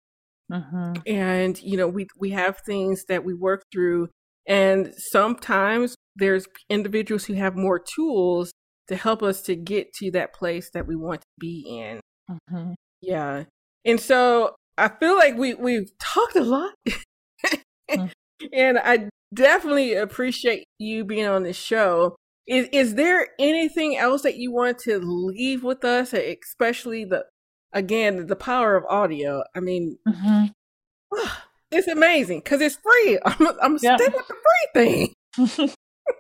mm-hmm. 0.53 0.93
and 1.07 1.61
you 1.63 1.77
know 1.77 1.89
we 1.89 2.07
we 2.19 2.31
have 2.31 2.59
things 2.67 3.05
that 3.09 3.25
we 3.25 3.35
work 3.35 3.63
through 3.73 4.09
and 4.47 4.93
sometimes 4.97 5.97
there's 6.17 6.47
individuals 6.69 7.25
who 7.25 7.35
have 7.35 7.57
more 7.57 7.79
tools 7.79 8.53
to 8.89 8.97
help 8.97 9.23
us 9.23 9.41
to 9.43 9.57
get 9.57 9.93
to 9.95 10.11
that 10.13 10.35
place 10.35 10.71
that 10.75 10.87
we 10.87 10.97
want 10.97 11.23
to 11.23 11.27
be 11.39 11.65
in. 11.67 12.01
Mm-hmm. 12.31 12.73
Yeah. 13.01 13.45
And 13.85 14.01
so 14.01 14.55
I 14.77 14.89
feel 14.89 15.17
like 15.17 15.37
we, 15.37 15.55
we've 15.55 15.91
talked 15.99 16.37
a 16.37 16.45
lot. 16.45 16.73
mm-hmm. 16.87 18.07
And 18.53 18.79
I 18.79 19.09
definitely 19.33 19.95
appreciate 19.95 20.65
you 20.79 21.05
being 21.05 21.25
on 21.25 21.45
the 21.45 21.53
show. 21.53 22.17
Is 22.47 22.69
is 22.73 22.95
there 22.95 23.29
anything 23.39 23.97
else 23.97 24.23
that 24.23 24.37
you 24.37 24.53
want 24.53 24.79
to 24.81 24.99
leave 24.99 25.65
with 25.65 25.85
us, 25.85 26.13
especially 26.13 27.05
the 27.05 27.25
again 27.73 28.27
the 28.27 28.37
power 28.37 28.77
of 28.77 28.85
audio? 28.87 29.43
I 29.55 29.61
mean, 29.61 29.99
mm-hmm. 30.07 30.47
it's 31.71 31.89
amazing 31.89 32.41
because 32.41 32.61
it's 32.61 32.77
free. 32.77 33.19
I'm 33.25 33.61
I'm 33.63 33.79
yeah. 33.81 33.97
sticking 33.97 34.15
with 34.15 34.29
the 34.29 34.35
free 34.35 35.15
thing. 35.37 35.71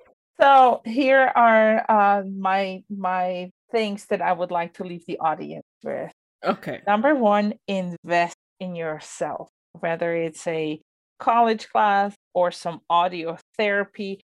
so 0.41 0.81
here 0.85 1.31
are 1.35 1.85
uh, 1.91 2.23
my 2.25 2.83
my 2.89 3.51
things 3.71 4.07
that 4.07 4.23
I 4.23 4.33
would 4.33 4.51
like 4.51 4.75
to 4.75 4.85
leave 4.85 5.05
the 5.07 5.19
audience 5.19 5.67
with. 5.83 6.11
Okay. 6.43 6.81
Number 6.87 7.15
one, 7.15 7.55
invest 7.69 8.37
in 8.61 8.77
yourself, 8.77 9.49
whether 9.73 10.15
it's 10.15 10.47
a 10.47 10.81
college 11.19 11.69
class 11.69 12.15
or 12.35 12.51
some 12.51 12.81
audio 12.89 13.39
therapy. 13.59 14.21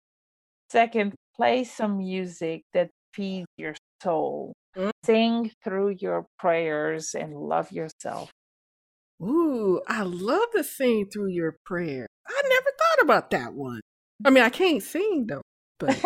Second, 0.70 1.14
play 1.40 1.64
some 1.64 1.96
music 1.98 2.62
that 2.74 2.90
feeds 3.14 3.46
your 3.56 3.74
soul. 4.02 4.52
Mm. 4.76 4.90
Sing 5.04 5.50
through 5.64 5.96
your 5.98 6.26
prayers 6.38 7.14
and 7.14 7.34
love 7.34 7.72
yourself. 7.72 8.30
Ooh, 9.22 9.80
I 9.88 10.02
love 10.02 10.48
to 10.54 10.62
sing 10.62 11.06
through 11.10 11.30
your 11.30 11.56
prayer. 11.64 12.06
I 12.28 12.42
never 12.46 12.70
thought 12.78 13.04
about 13.04 13.30
that 13.30 13.54
one. 13.54 13.80
I 14.24 14.30
mean, 14.30 14.44
I 14.44 14.50
can't 14.50 14.82
sing 14.82 15.26
though, 15.28 15.42
but 15.78 15.98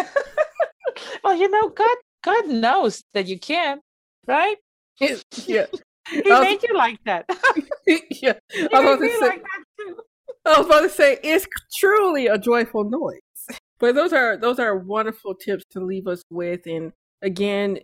well, 1.24 1.34
you 1.34 1.50
know, 1.50 1.68
God, 1.68 1.96
God 2.24 2.46
knows 2.48 3.02
that 3.12 3.26
you 3.26 3.38
can, 3.38 3.80
right? 4.26 4.56
Yeah, 5.46 5.66
He 6.10 6.22
made 6.30 6.62
you 6.62 6.76
like 6.76 6.98
that. 7.06 7.24
yeah, 7.86 8.34
he 8.52 8.68
I 8.72 8.80
was, 8.80 9.00
say, 9.00 9.20
like 9.20 9.42
I 10.46 10.58
was 10.58 10.66
about 10.66 10.82
to 10.82 10.90
say 10.90 11.18
it's 11.24 11.46
truly 11.76 12.28
a 12.28 12.38
joyful 12.38 12.84
noise. 12.84 13.23
But 13.78 13.94
those 13.94 14.12
are 14.12 14.37
those 14.37 14.58
are 14.58 14.76
wonderful 14.76 15.34
tips 15.34 15.64
to 15.72 15.80
leave 15.80 16.06
us 16.06 16.22
with, 16.30 16.66
and 16.66 16.92
again, 17.22 17.78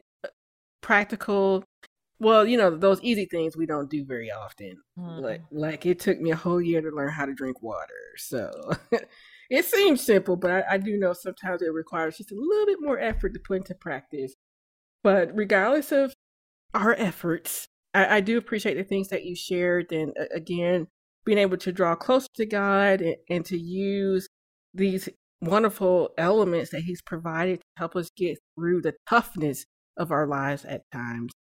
practical. 0.80 1.64
Well, 2.18 2.46
you 2.46 2.56
know 2.56 2.76
those 2.76 3.02
easy 3.02 3.26
things 3.26 3.56
we 3.56 3.66
don't 3.66 3.90
do 3.90 4.04
very 4.04 4.30
often. 4.30 4.76
Mm-hmm. 4.98 5.24
Like 5.24 5.42
like 5.50 5.86
it 5.86 5.98
took 5.98 6.20
me 6.20 6.30
a 6.30 6.36
whole 6.36 6.60
year 6.60 6.80
to 6.80 6.90
learn 6.90 7.10
how 7.10 7.26
to 7.26 7.34
drink 7.34 7.62
water, 7.62 7.88
so 8.16 8.50
it 9.50 9.64
seems 9.64 10.04
simple, 10.04 10.36
but 10.36 10.50
I, 10.50 10.74
I 10.74 10.78
do 10.78 10.96
know 10.96 11.12
sometimes 11.12 11.62
it 11.62 11.72
requires 11.72 12.16
just 12.18 12.30
a 12.30 12.36
little 12.36 12.66
bit 12.66 12.78
more 12.80 12.98
effort 12.98 13.34
to 13.34 13.40
put 13.40 13.58
into 13.58 13.74
practice. 13.74 14.34
But 15.02 15.34
regardless 15.34 15.92
of 15.92 16.14
our 16.74 16.94
efforts, 16.94 17.68
I, 17.94 18.16
I 18.16 18.20
do 18.20 18.38
appreciate 18.38 18.74
the 18.74 18.84
things 18.84 19.08
that 19.08 19.24
you 19.24 19.34
shared, 19.34 19.90
and 19.92 20.12
uh, 20.18 20.24
again, 20.34 20.86
being 21.24 21.38
able 21.38 21.56
to 21.58 21.72
draw 21.72 21.94
closer 21.94 22.28
to 22.34 22.46
God 22.46 23.00
and, 23.00 23.16
and 23.28 23.44
to 23.46 23.58
use 23.58 24.28
these 24.74 25.08
wonderful 25.40 26.10
elements 26.18 26.70
that 26.70 26.82
He's 26.82 27.02
provided 27.02 27.60
to 27.60 27.66
help 27.76 27.96
us 27.96 28.10
get 28.16 28.38
through 28.54 28.82
the 28.82 28.94
toughness 29.08 29.64
of 29.96 30.10
our 30.10 30.26
lives 30.26 30.64
at 30.64 30.82
times. 30.92 31.32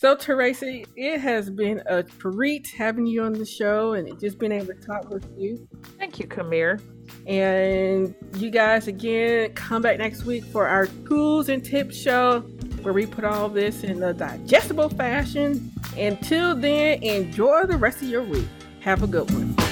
So, 0.00 0.14
Teresa, 0.14 0.84
it 0.94 1.18
has 1.18 1.50
been 1.50 1.82
a 1.86 2.04
treat 2.04 2.68
having 2.78 3.04
you 3.04 3.24
on 3.24 3.32
the 3.32 3.44
show 3.44 3.94
and 3.94 4.18
just 4.20 4.38
being 4.38 4.52
able 4.52 4.66
to 4.66 4.74
talk 4.74 5.10
with 5.10 5.28
you. 5.36 5.66
Thank 5.98 6.20
you, 6.20 6.28
Kamir. 6.28 6.80
And 7.26 8.14
you 8.36 8.50
guys, 8.50 8.86
again, 8.86 9.52
come 9.54 9.82
back 9.82 9.98
next 9.98 10.24
week 10.24 10.44
for 10.44 10.68
our 10.68 10.86
tools 10.86 11.48
and 11.48 11.64
tips 11.64 11.96
show 11.96 12.40
where 12.82 12.94
we 12.94 13.06
put 13.06 13.24
all 13.24 13.48
this 13.48 13.82
in 13.82 14.00
a 14.04 14.14
digestible 14.14 14.88
fashion. 14.90 15.72
Until 15.96 16.54
then, 16.54 17.02
enjoy 17.02 17.64
the 17.64 17.76
rest 17.76 18.00
of 18.00 18.08
your 18.08 18.22
week. 18.22 18.46
Have 18.78 19.02
a 19.02 19.08
good 19.08 19.28
one. 19.32 19.67